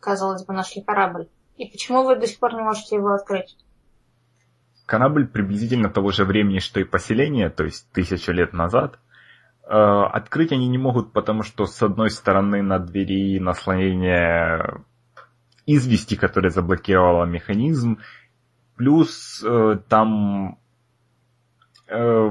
[0.00, 1.28] казалось бы, нашли корабль?
[1.56, 3.56] И почему вы до сих пор не можете его открыть?
[4.86, 8.98] Корабль приблизительно того же времени, что и поселение, то есть тысячу лет назад.
[9.64, 14.82] Э, открыть они не могут, потому что с одной стороны на двери наслоение
[15.66, 18.00] извести, которое заблокировало механизм,
[18.76, 20.58] плюс э, там,
[21.86, 22.30] э,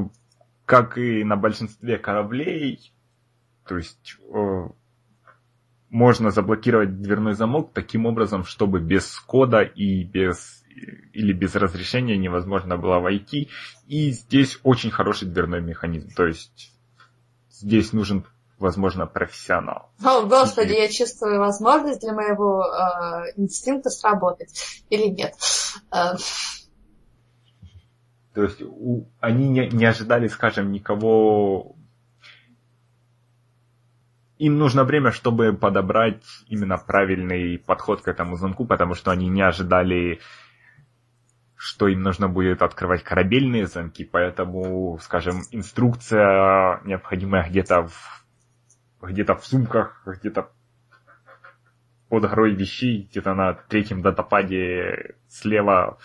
[0.65, 2.91] как и на большинстве кораблей,
[3.65, 4.67] то есть э,
[5.91, 10.63] можно заблокировать дверной замок таким образом, чтобы без кода и без
[11.13, 13.49] или без разрешения невозможно было войти.
[13.87, 16.09] И здесь очень хороший дверной механизм.
[16.15, 16.71] То есть
[17.49, 18.25] здесь нужен,
[18.57, 19.91] возможно, профессионал.
[20.01, 24.83] О, господи, я чувствую возможность для моего э, инстинкта сработать.
[24.89, 25.33] Или нет.
[25.91, 26.15] Э,
[28.33, 31.75] То есть у, они не, не ожидали, скажем, никого
[34.41, 39.43] им нужно время, чтобы подобрать именно правильный подход к этому замку, потому что они не
[39.43, 40.19] ожидали,
[41.55, 48.25] что им нужно будет открывать корабельные замки, поэтому, скажем, инструкция необходимая где-то в,
[49.03, 50.49] где-то в сумках, где-то
[52.09, 55.99] под горой вещей, где-то на третьем датападе слева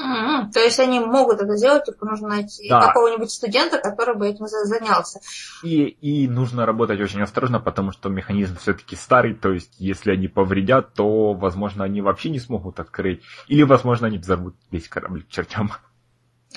[0.00, 2.80] м-м, То есть они могут это сделать, только нужно найти Да.
[2.86, 5.20] какого-нибудь студента, который бы этим за- занялся.
[5.62, 10.28] И, и нужно работать очень осторожно, потому что механизм все-таки старый, то есть если они
[10.28, 13.22] повредят, то, возможно, они вообще не смогут открыть.
[13.48, 15.70] Или, возможно, они взорвут весь корабль к чертям.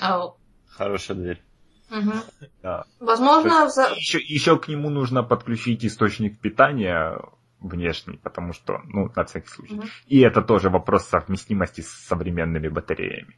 [0.00, 0.36] Ау.
[0.68, 1.42] Хорошая дверь.
[1.90, 2.14] Мгм.
[2.62, 2.84] Да.
[2.98, 7.20] Возможно, за- Еще, еще к нему нужно подключить источник питания
[7.68, 9.74] внешний, потому что, ну, на всякий случай.
[9.74, 9.88] Мгм.
[10.06, 13.36] И это тоже вопрос совместимости с современными батареями.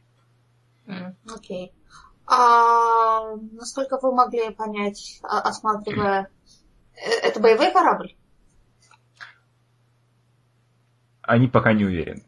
[1.29, 1.73] Окей.
[2.25, 6.29] А насколько вы могли понять, а- осматривая...
[6.93, 8.15] э, Это боевой корабль?
[11.21, 12.23] Они пока не уверены.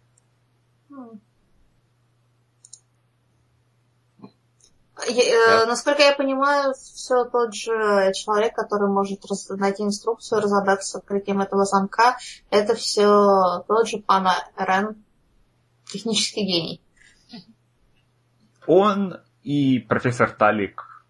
[0.90, 1.22] М.
[5.08, 10.96] Я- э, Насколько я понимаю, все тот же человек, который может найти инструкцию, разобраться с
[10.96, 12.18] открытием этого замка,
[12.50, 14.28] это все тот же пан
[14.58, 15.04] Рен,
[15.86, 16.82] технический гений.
[18.68, 21.06] Он и профессор Талик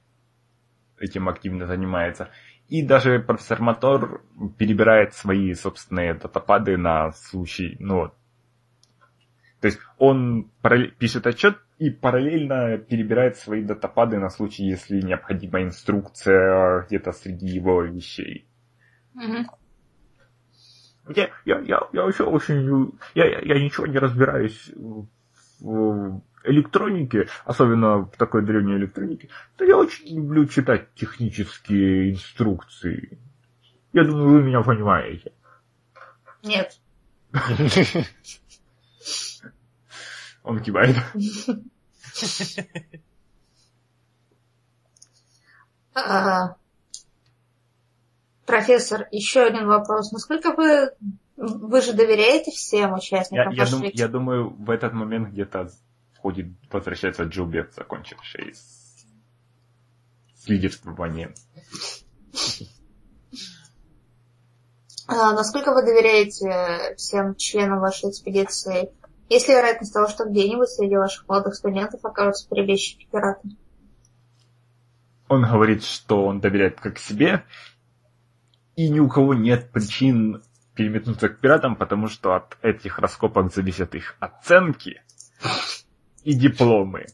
[0.99, 2.29] этим активно занимается.
[2.67, 4.23] И даже профессор Мотор
[4.57, 8.13] перебирает свои собственные датапады на случай, ну вот.
[9.61, 10.49] То есть он
[10.97, 17.83] пишет отчет и параллельно перебирает свои датапады на случай, если необходима инструкция где-то среди его
[17.83, 18.45] вещей.
[19.13, 19.49] Мгм.
[21.09, 22.93] Я, я, я, я вообще очень...
[23.15, 25.07] Я, я, я ничего не разбираюсь в,
[25.59, 29.29] в электронике, особенно в такой древней электронике.
[29.57, 33.19] Но я очень люблю читать технические инструкции.
[33.91, 35.33] Я думаю, вы меня понимаете.
[36.43, 36.79] Нет.
[40.43, 40.95] Он кивает.
[45.93, 46.55] А,
[48.45, 50.11] Профессор, еще один вопрос.
[50.11, 50.91] Насколько вы...
[51.37, 55.71] Вы же доверяете всем Я, участникам я, вашей дум- я думаю, в этот момент где-то
[56.13, 58.55] входит, возвращается Джилберт, закончивший
[60.35, 61.33] с лидерствованием.
[65.11, 68.91] А, насколько вы доверяете всем членам вашей экспедиции?
[69.27, 73.49] Есть ли вероятность того, что где-нибудь среди ваших молодых студентов окажутся перебежчики пираты?
[75.27, 77.43] Он говорит, что он доверяет как себе,
[78.75, 80.43] и ни у кого нет причин
[80.75, 85.01] переметнуться к пиратам, потому что от этих раскопок зависят их оценки
[86.23, 87.07] и дипломы.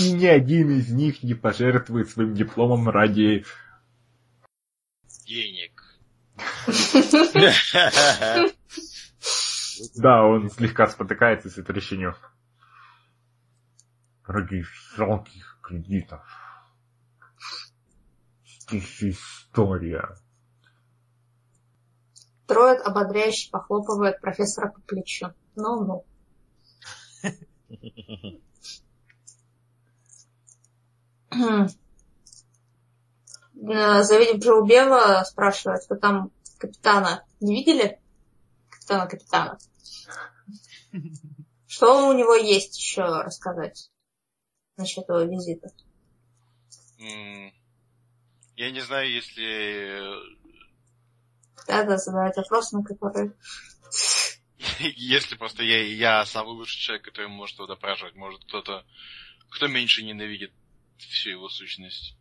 [0.00, 3.44] И ни один из них не пожертвует своим дипломом ради...
[5.26, 5.82] Денег.
[9.94, 12.16] Да, он слегка спотыкается с этой речью.
[14.24, 14.64] Ради
[14.96, 16.22] жалких кредитов.
[18.46, 20.16] Здесь история.
[22.46, 25.34] Троид ободряюще похлопывает профессора по плечу.
[25.56, 26.06] Ну-ну.
[31.30, 31.66] Э,
[33.56, 37.98] Завидев Джоубева, спрашивает, вы там капитана не видели?
[38.70, 39.58] Капитана-капитана.
[41.66, 43.90] Что у него есть еще рассказать
[44.76, 45.70] насчет этого визита?
[46.98, 50.00] Я не знаю, если...
[51.66, 53.32] Да-да, задавать вопросы, на которые...
[54.78, 58.14] Если просто я, я самый лучший человек, который может его допрашивать.
[58.14, 58.86] Может кто-то,
[59.50, 60.52] кто меньше ненавидит
[60.98, 62.16] всю его сущность.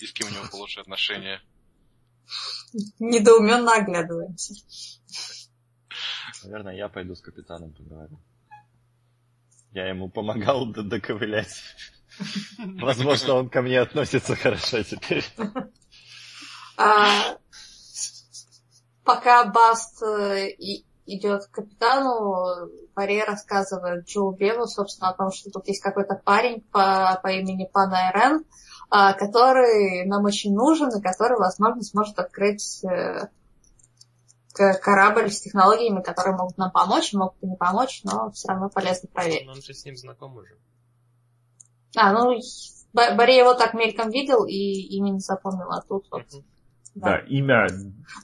[0.00, 1.40] И с кем у него получше отношения.
[2.98, 4.54] Недоуменно оглядываемся.
[6.44, 8.18] Наверное, я пойду с капитаном поговорю.
[9.72, 11.62] Я ему помогал доковылять.
[12.58, 15.24] Возможно, он ко мне относится хорошо теперь.
[16.76, 17.38] А,
[19.04, 20.50] пока Баст э,
[21.16, 26.60] идет к капитану, Паре рассказывает Джоу Беву, собственно, о том, что тут есть какой-то парень
[26.72, 28.44] по, по имени Пана Эрен,
[28.90, 33.28] а, который нам очень нужен и который, возможно, сможет открыть э,
[34.54, 39.08] корабль с технологиями, которые могут нам помочь, могут и не помочь, но все равно полезно
[39.12, 39.48] проверить.
[39.48, 40.56] Он же с ним знаком уже.
[41.96, 42.38] А, ну,
[42.92, 46.22] Барри его так мельком видел и имя не запомнил, а тут вот.
[46.22, 46.44] Uh-huh.
[46.94, 47.06] Да.
[47.06, 47.68] да, имя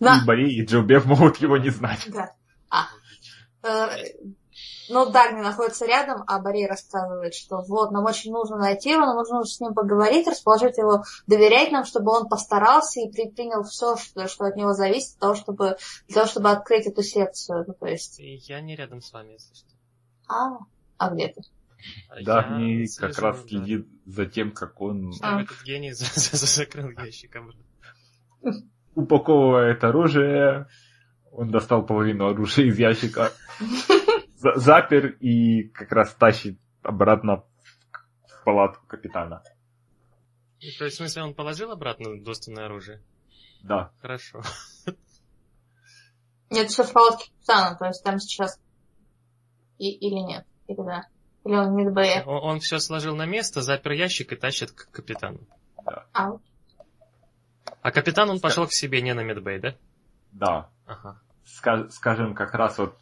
[0.01, 0.18] да.
[0.20, 2.09] и Барри, и Джоубев могут его не знать.
[2.12, 2.32] Да.
[3.62, 3.89] А.
[3.89, 3.89] Э,
[4.89, 9.16] ну, Дагни находится рядом, а Барри рассказывает, что вот, нам очень нужно найти его, нам
[9.16, 14.29] нужно с ним поговорить, расположить его, доверять нам, чтобы он постарался и предпринял все, что,
[14.29, 17.64] что от него зависит, для того, чтобы, для того, чтобы открыть эту секцию.
[17.66, 18.18] Ну, то есть...
[18.18, 19.68] Я не рядом с вами, если что.
[20.29, 20.59] А,
[20.99, 21.43] а где ты?
[22.22, 23.49] Дагни как раз да.
[23.49, 25.12] следит за тем, как он...
[25.20, 25.43] А.
[25.43, 27.53] Этот гений закрыл ящиком.
[28.95, 30.68] Упаковывает оружие,
[31.37, 33.30] он достал половину оружия из ящика,
[34.39, 37.45] запер и как раз тащит обратно
[38.26, 39.43] в палатку капитана.
[40.78, 43.03] То есть, в смысле, он положил обратно двуственное оружие?
[43.62, 43.93] Да.
[44.01, 44.41] Хорошо.
[46.51, 48.59] Нет, все в палатке капитана, то есть там сейчас...
[49.78, 50.47] И, или нет?
[50.68, 51.07] Или да?
[51.45, 52.22] Или он в медбэе?
[52.24, 55.41] Он, он все сложил на место, запер ящик и тащит к капитану.
[55.84, 56.07] Да.
[56.14, 56.30] А,
[57.82, 59.74] а капитан он пошел к себе не на медбэй, да?
[60.32, 60.70] Да.
[60.87, 61.20] Ага.
[61.47, 62.99] Ска- скажем, как раз вот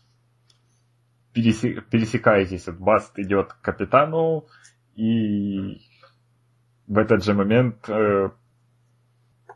[1.33, 4.47] пересекаетесь, вот Баст идет к капитану,
[4.95, 5.81] и
[6.87, 8.31] в этот же момент э,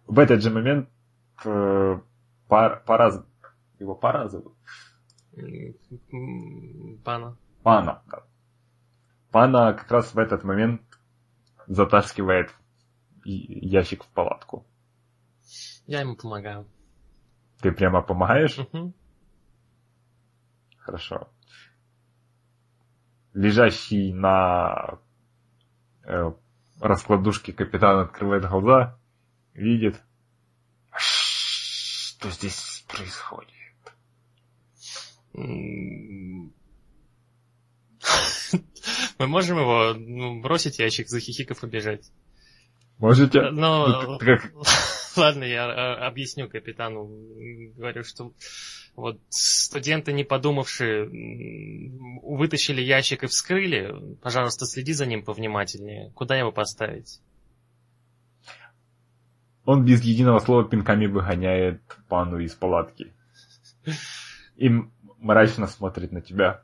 [0.08, 0.88] в этот же момент
[1.44, 2.00] э,
[2.48, 3.24] пар, пара,
[3.78, 4.54] его пара зовут?
[7.04, 7.36] Пана.
[7.62, 8.22] Пана, да.
[9.30, 10.82] Пана как раз в этот момент
[11.66, 12.50] затаскивает
[13.24, 14.66] ящик в палатку.
[15.86, 16.66] Я ему помогаю.
[17.60, 18.58] Ты прямо помогаешь?
[18.58, 18.94] Угу.
[20.78, 21.28] Хорошо.
[23.34, 24.98] Лежащий на
[26.04, 26.32] э,
[26.80, 28.98] раскладушке капитан открывает глаза,
[29.54, 30.00] видит,
[30.96, 33.52] что здесь происходит.
[39.18, 42.10] Мы можем его ну, бросить ящик, захихиков убежать.
[42.98, 43.50] Можете?
[43.50, 44.02] Но...
[44.02, 44.52] Ну, как...
[45.18, 47.10] Ладно, я а, объясню капитану.
[47.76, 48.32] Говорю, что
[48.94, 51.08] вот студенты, не подумавшие,
[52.22, 54.16] вытащили ящик и вскрыли.
[54.22, 56.10] Пожалуйста, следи за ним повнимательнее.
[56.14, 57.20] Куда его поставить?
[59.64, 63.12] Он без единого слова пинками выгоняет пану из палатки.
[64.56, 64.70] И
[65.18, 66.62] мрачно смотрит на тебя.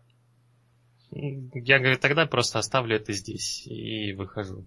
[1.10, 4.64] Я говорю, тогда просто оставлю это здесь и выхожу.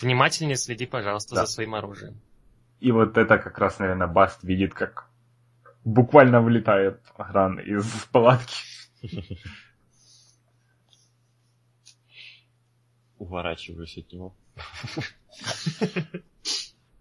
[0.00, 1.46] Внимательнее следи, пожалуйста, да.
[1.46, 2.20] за своим оружием.
[2.82, 5.08] И вот это как раз, наверное, Баст видит, как
[5.84, 8.56] буквально вылетает охрана из палатки.
[13.18, 14.34] Уворачиваюсь от него.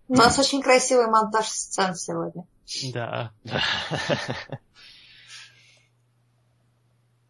[0.08, 2.46] У нас очень красивый монтаж сцен сегодня.
[2.94, 3.34] Да.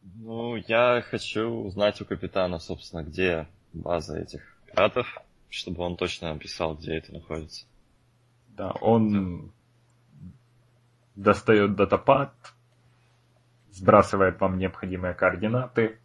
[0.03, 5.07] Ну, я хочу узнать у капитана, собственно, где база этих пиратов,
[5.49, 7.65] чтобы он точно написал, где это находится.
[8.61, 9.51] Да, он
[11.15, 12.31] достает датапад,
[13.71, 15.99] сбрасывает вам необходимые координаты.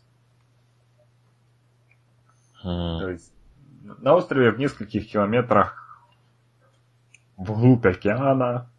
[2.62, 3.30] То есть
[3.82, 6.02] на острове в нескольких километрах
[7.36, 8.70] вглубь океана,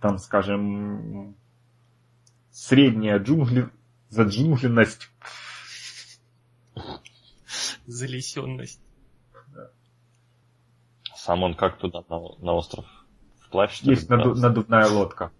[0.00, 1.34] там, скажем,
[2.50, 3.70] средняя джунгли,
[4.10, 5.10] заджунгленность.
[7.86, 8.82] Залесенность.
[11.22, 12.86] Сам он как туда, на, на остров?
[13.40, 15.30] Вплавь, что Есть наду, надувная лодка.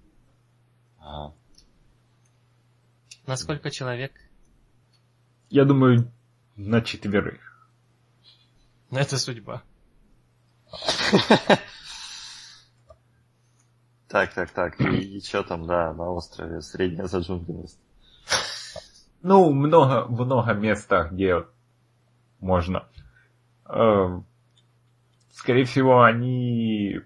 [0.98, 1.34] Ага.
[3.26, 4.12] На сколько человек?
[5.48, 6.12] Я думаю,
[6.56, 7.70] на четверых.
[8.90, 9.62] Ну, это судьба.
[14.08, 14.80] Так, так, так.
[14.80, 17.80] И, и что там, да, на острове средняя заджунгленность?
[19.22, 21.46] Ну, много, много места, где
[22.40, 22.86] можно.
[23.64, 24.20] Э,
[25.40, 27.00] скорее всего, они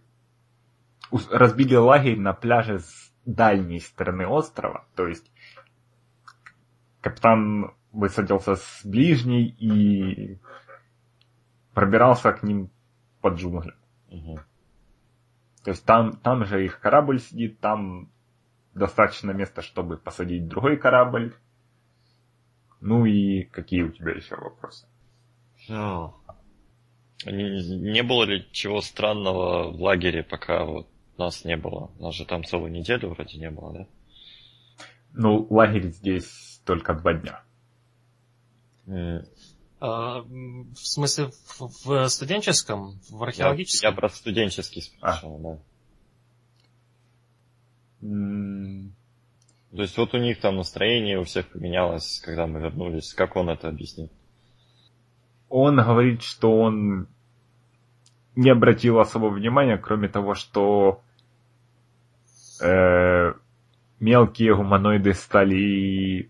[1.30, 4.86] разбили лагерь на пляже с дальней стороны острова.
[4.96, 5.30] То есть
[7.00, 10.40] капитан высадился с ближней и
[11.74, 12.70] пробирался к ним
[13.20, 13.76] под джунглям.
[14.10, 14.40] Мгм.
[15.62, 18.10] То есть там, там же их корабль сидит, там
[18.74, 21.34] достаточно места, чтобы посадить другой корабль.
[22.80, 24.88] Ну и какие у тебя еще вопросы?
[27.26, 31.90] Не, было ли чего странного в лагере, пока вот нас не было?
[31.98, 33.86] Нас же там целую неделю вроде не было, да?
[35.12, 37.42] Ну, лагерь здесь только два дня.
[39.80, 43.90] А, в смысле, в, в студенческом, в Я, археологическом?
[43.90, 45.58] я про студенческий спрашивал, да.
[48.06, 48.94] М,
[49.74, 53.12] То есть вот у них там настроение у всех поменялось, когда мы вернулись.
[53.14, 54.10] Как он это объяснит?
[55.48, 57.08] Он говорит, что он
[58.36, 61.02] не обратил особого внимания, кроме того, что
[62.60, 63.32] э,
[64.00, 66.28] мелкие гуманоиды стали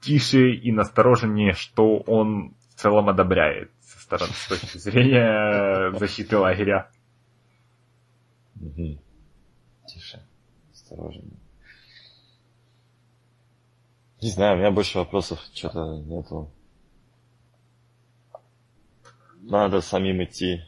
[0.00, 6.90] тише и настороженнее, что он в целом одобряет со стороны с точки зрения защиты лагеря.
[8.54, 9.00] Мгм.
[9.86, 10.22] Тише.
[10.72, 11.38] Осторожнее.
[14.20, 16.50] Не знаю, у меня больше вопросов что-то нету.
[19.48, 20.62] Надо самим идти.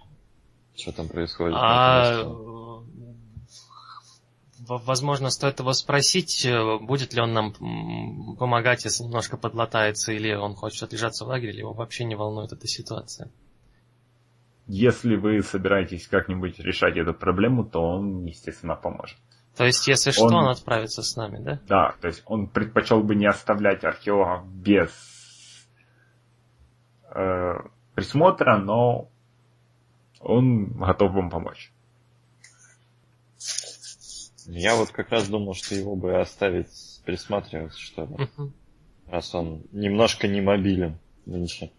[0.75, 1.57] Что там происходит?
[1.59, 2.25] А,
[4.67, 7.53] возможно, стоит его спросить, э, будет ли он нам
[8.37, 12.53] помогать, если немножко подлатается, или он хочет отлежаться в лагере, или его вообще не волнует
[12.53, 13.31] эта ситуация.
[14.67, 19.19] Если вы собираетесь как-нибудь решать эту проблему, то он, естественно, поможет.
[19.57, 21.61] То есть, если что, Он- он отправится с нами, да?
[21.67, 24.89] Да, то есть он предпочел бы не оставлять археологов без
[27.13, 27.55] э,
[27.95, 29.09] присмотра, но
[30.21, 31.73] он готов вам помочь.
[34.47, 38.15] Я вот как раз думал, что его бы оставить присматривать, что ли.
[38.17, 38.53] Мгм.
[39.07, 41.71] Раз он немножко не мобилен нынче.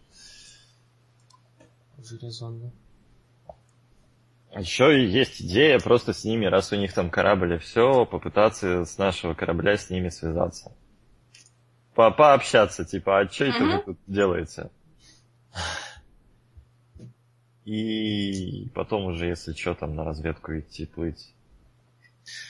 [2.21, 2.71] Резонно.
[4.57, 8.83] Еще и есть идея просто с ними, раз у них там корабль и все, попытаться
[8.85, 10.73] с нашего корабля с ними связаться.
[11.95, 13.83] По пообщаться, типа, а что это вы Мгм.
[13.83, 14.69] тут делаете?
[17.65, 21.33] И потом уже, если что, там на разведку идти, плыть.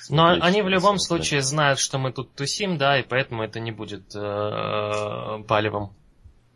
[0.10, 1.24] Но Смотреть, они в любом происходит.
[1.24, 5.94] случае знают, что мы тут тусим, да, и поэтому это не будет э, палевом.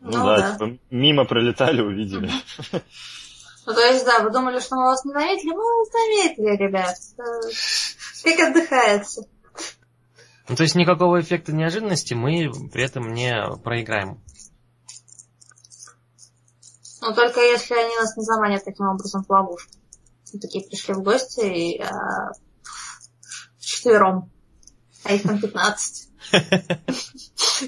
[0.00, 0.52] Ну, Ну да, да.
[0.52, 2.30] типа, мимо пролетали, увидели.
[2.72, 5.50] Ну, то есть, да, вы думали, что мы вас не заметили?
[5.50, 6.94] Мы вас заметили, ребят.
[7.18, 9.22] Э, Как отдыхается.
[10.48, 13.34] Ну, то есть никакого эффекта неожиданности мы при этом не
[13.64, 14.20] проиграем.
[17.06, 19.70] Ну, только если они нас не заманят таким образом в ловушку.
[20.32, 22.32] Мы такие пришли в гости и а,
[23.60, 24.32] вчетвером.
[25.04, 26.08] А их там 15.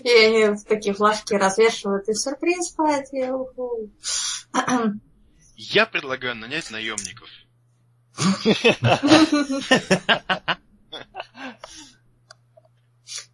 [0.02, 2.09] И они такие флажки развешивают.
[2.09, 2.74] И сюрприз
[3.31, 3.93] уху.
[5.55, 7.28] Я предлагаю нанять наемников.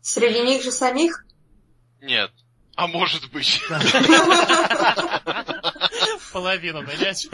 [0.02, 1.24] Среди них же самих?
[2.02, 2.30] Нет.
[2.76, 3.62] А может быть.
[6.34, 7.28] Половину нанять.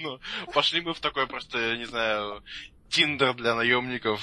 [0.00, 0.20] Ну,
[0.52, 2.42] пошли мы в такой просто, я не знаю,
[2.90, 4.20] тиндер для наемников.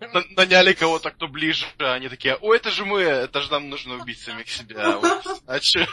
[0.00, 3.68] На- Наняли кого-то, кто ближе, а они такие, о, это же мы, это же нам
[3.70, 4.98] нужно убить самих себя.
[4.98, 5.42] Вот.
[5.46, 5.86] А чё?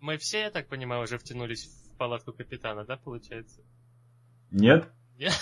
[0.00, 3.60] Мы все, я так понимаю, уже втянулись в палатку капитана, да, получается?
[4.50, 4.90] Нет?
[5.16, 5.32] Нет?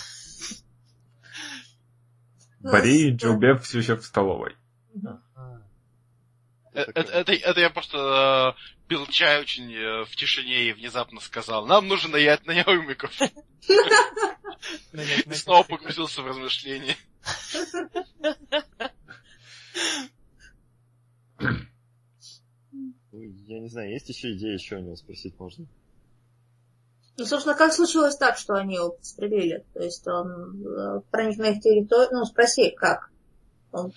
[2.61, 4.55] Бори и Джубев все еще в столовой.
[5.05, 5.67] Ага.
[6.73, 11.67] Это, это- это я просто э, пил чай очень э, в тишине и внезапно сказал,
[11.67, 13.13] нам нужно нанять наемников.
[13.69, 16.97] И снова погрузился в размышления.
[23.13, 25.67] Я не знаю, есть еще идеи, еще у него спросить можно?
[27.19, 29.65] Ну, собственно, как случилось так, что они его подстрелили?
[29.75, 32.09] То есть он э, проник на их территорию.
[32.13, 33.11] Ну, спроси, как?
[33.71, 33.93] Он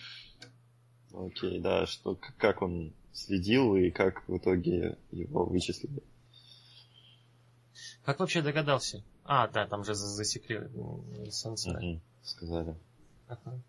[1.17, 6.03] Окей, да, что, как он следил и как в итоге его вычислили.
[8.03, 9.03] Как вообще догадался?
[9.23, 10.69] А, да, там же за- засекли
[11.31, 11.79] сенсора.
[11.81, 12.75] Мгм, сказали.
[13.27, 13.59] Ага.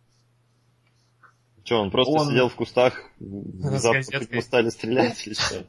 [1.65, 5.65] Че, он просто Он- сидел в кустах, внезапно мы стали стрелять или что?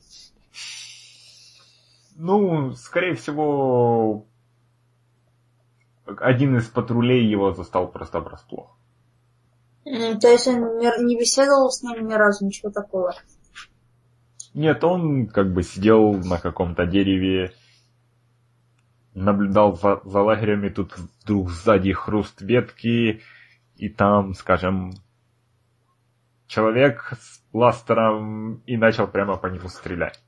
[2.16, 4.26] Ну, скорее всего,
[6.06, 8.77] один из патрулей его застал просто врасплох.
[10.20, 13.14] То есть он не беседовал с ними ни разу, ничего такого.
[14.54, 17.54] Нет, он как бы сидел на каком-то дереве,
[19.14, 23.22] наблюдал за, за лагерем, и тут вдруг сзади хруст ветки,
[23.76, 24.94] и там, скажем,
[26.48, 30.20] человек с бластером и начал прямо по нему стрелять.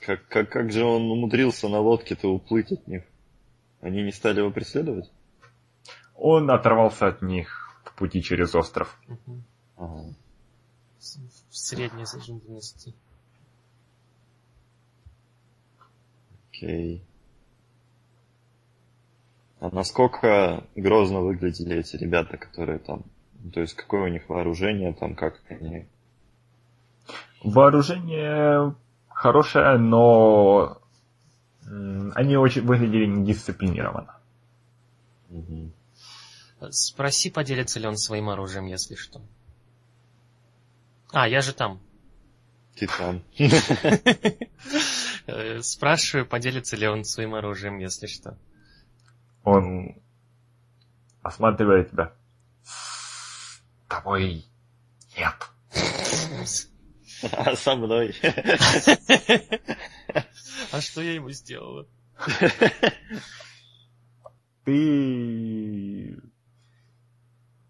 [0.00, 3.04] Как, как, как же он умудрился на лодке-то уплыть от них?
[3.80, 5.10] Они не стали его преследовать?
[6.20, 9.00] Он оторвался от них в пути через остров.
[9.76, 10.04] Ага.
[10.98, 11.16] С-
[11.50, 12.92] В средней зажимности.
[16.50, 17.04] Окей.
[19.60, 23.04] А насколько грозно выглядели эти ребята, которые там...
[23.42, 25.86] ну, То есть какое у них вооружение, там как они...
[27.42, 28.74] Вооружение
[29.08, 30.80] хорошее, но
[31.64, 34.16] они очень выглядели недисциплинированно.
[35.28, 35.72] Мгм.
[36.70, 39.20] Спроси, поделится ли он своим оружием, если что.
[41.12, 41.80] А, я же там.
[42.76, 43.22] Ты там.
[45.30, 48.38] Э, Спрашиваю, поделится ли он своим оружием, если что.
[49.44, 50.00] Он
[51.22, 52.14] осматривает тебя.
[53.88, 54.46] Тобой
[55.14, 55.34] нет.
[57.32, 58.14] А со мной.
[60.70, 61.86] А что я ему сделала?
[64.64, 66.16] Ты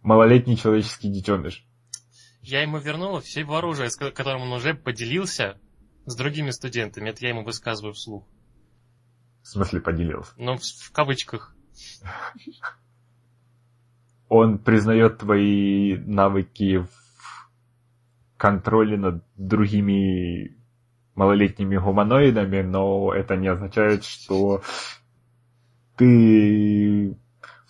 [0.09, 1.67] малолетний человеческий детеныш.
[2.41, 5.61] Я ему вернула все его оружие, с ко- которым он уже поделился
[6.07, 7.11] с другими студентами.
[7.11, 8.27] Это я ему высказываю вслух.
[9.43, 10.33] В смысле поделился.
[10.39, 11.55] Но в, в кавычках.
[14.31, 17.51] Он признает твои навыки в
[18.39, 20.57] контроле над другими
[21.15, 24.63] малолетними гуманоидами, но это не означает, что
[25.97, 27.19] ты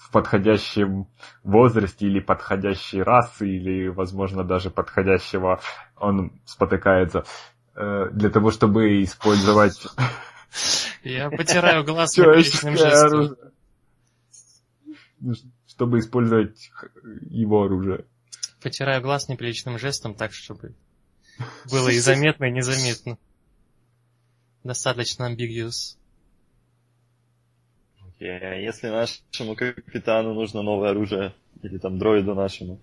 [0.09, 1.06] в подходящем
[1.44, 5.60] возрасте или подходящей расы, или, возможно, даже подходящего,
[5.97, 7.24] он спотыкается,
[7.74, 9.86] э, для того, чтобы использовать
[11.02, 13.36] Я потираю глаз неприличным жестом.
[15.20, 15.35] Ну,
[15.66, 16.70] Чтобы использовать
[17.28, 18.06] его оружие.
[18.62, 20.74] Потираю глаз неприличным жестом, так, чтобы
[21.70, 23.18] было и заметно, и незаметно.
[24.64, 25.98] Достаточно ambiguous.
[28.20, 32.81] А если нашему капитану нужно новое оружие, или там дроиду нашему?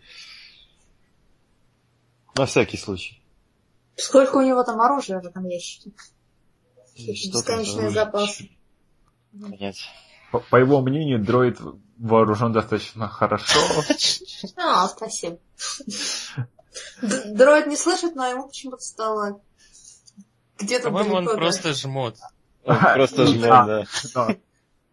[2.36, 3.22] На всякий случай.
[3.96, 5.92] Сколько у него там оружия в этом ящике?
[6.96, 8.06] И Эти что там за бесконечные оружие?
[8.06, 8.50] запасы.
[9.42, 9.90] Понять.
[10.32, 11.60] По, по его мнению, дроид
[11.98, 13.60] вооружен достаточно хорошо.
[14.58, 15.40] А, спасибо.
[17.02, 19.42] Дроид не слышит, но ему почему-то стало
[20.60, 22.18] где-то По-моему, он просто жмот.
[22.66, 23.44] Он просто жмет,
[24.14, 24.38] да.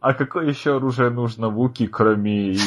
[0.02, 2.58] А какое еще оружие нужно Вуки, кроме и,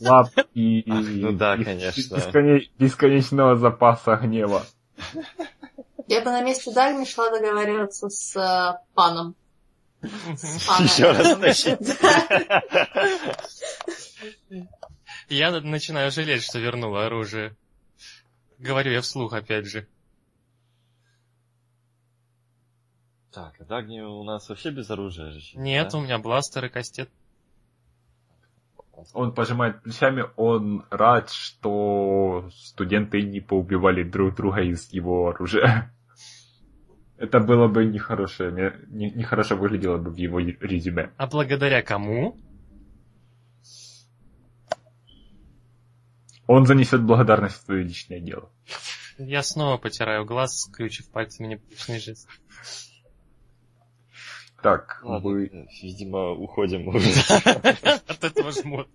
[0.00, 2.16] ну, лап и, Ну да, и конечно.
[2.16, 4.66] бесконе- бесконечного запаса гнева?
[6.06, 9.34] Я бы на месте Дальми шла договариваться с э, паном.
[10.02, 10.84] С паном.
[10.84, 11.38] Еще раз
[14.50, 14.56] Да.
[15.30, 17.56] Я начинаю жалеть, что вернула оружие.
[18.58, 19.86] Говорю я вслух, опять же.
[23.36, 25.58] Так, а Дагни у нас вообще без оружия же.
[25.58, 25.98] Нет, да?
[25.98, 27.10] у меня бластер и кастет.
[29.12, 35.94] Он пожимает плечами, он рад, что студенты не поубивали друг друга из его оружия.
[37.18, 41.12] Это было бы нехорошее, не- нехорошо выглядело бы в его резюме.
[41.18, 42.40] А благодаря кому?
[46.46, 48.50] Он занесет благодарность в твое личное дело.
[49.18, 52.30] Я снова потираю глаз, скрючив пальцами неприличный жест.
[54.62, 57.08] Так, Ладно, э, видимо, уходим уже.
[58.06, 58.88] От этого жмот.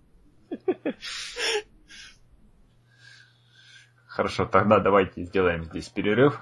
[4.06, 6.38] Хорошо, тогда давайте сделаем здесь перерыв.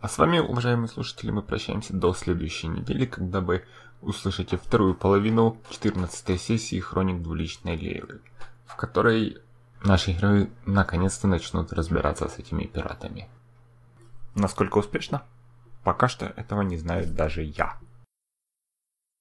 [0.00, 3.64] А с вами, уважаемые слушатели, мы прощаемся до следующей недели, когда вы
[4.02, 8.20] услышите вторую половину 14 сессии Хроник двуличной Лейлы,
[8.66, 9.38] в которой
[9.82, 13.28] наши герои наконец-то начнут разбираться с этими пиратами.
[14.34, 15.22] Насколько успешно?
[15.84, 17.78] Пока что этого не знаю даже я.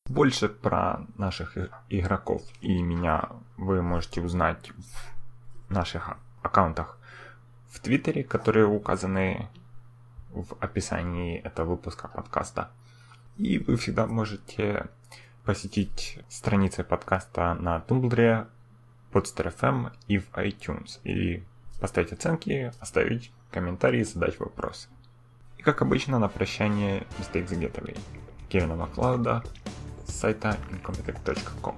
[0.06, 1.58] Больше про наших
[1.90, 7.00] игроков и меня вы можете узнать в наших аккаунтах
[7.70, 9.48] в Твиттере, которые указаны
[10.32, 12.72] в описании этого выпуска подкаста.
[13.38, 14.90] И вы всегда можете
[15.46, 18.48] посетить страницы подкаста на Tumblr,
[19.12, 21.00] Podster.fm и в iTunes.
[21.04, 21.44] И
[21.80, 24.90] поставить оценки, оставить комментарии, задать вопросы.
[25.62, 27.96] И как обычно на прощание Mistakes Getaway
[28.50, 29.44] Кевина Маклауда
[30.08, 31.76] с сайта incompetech.com.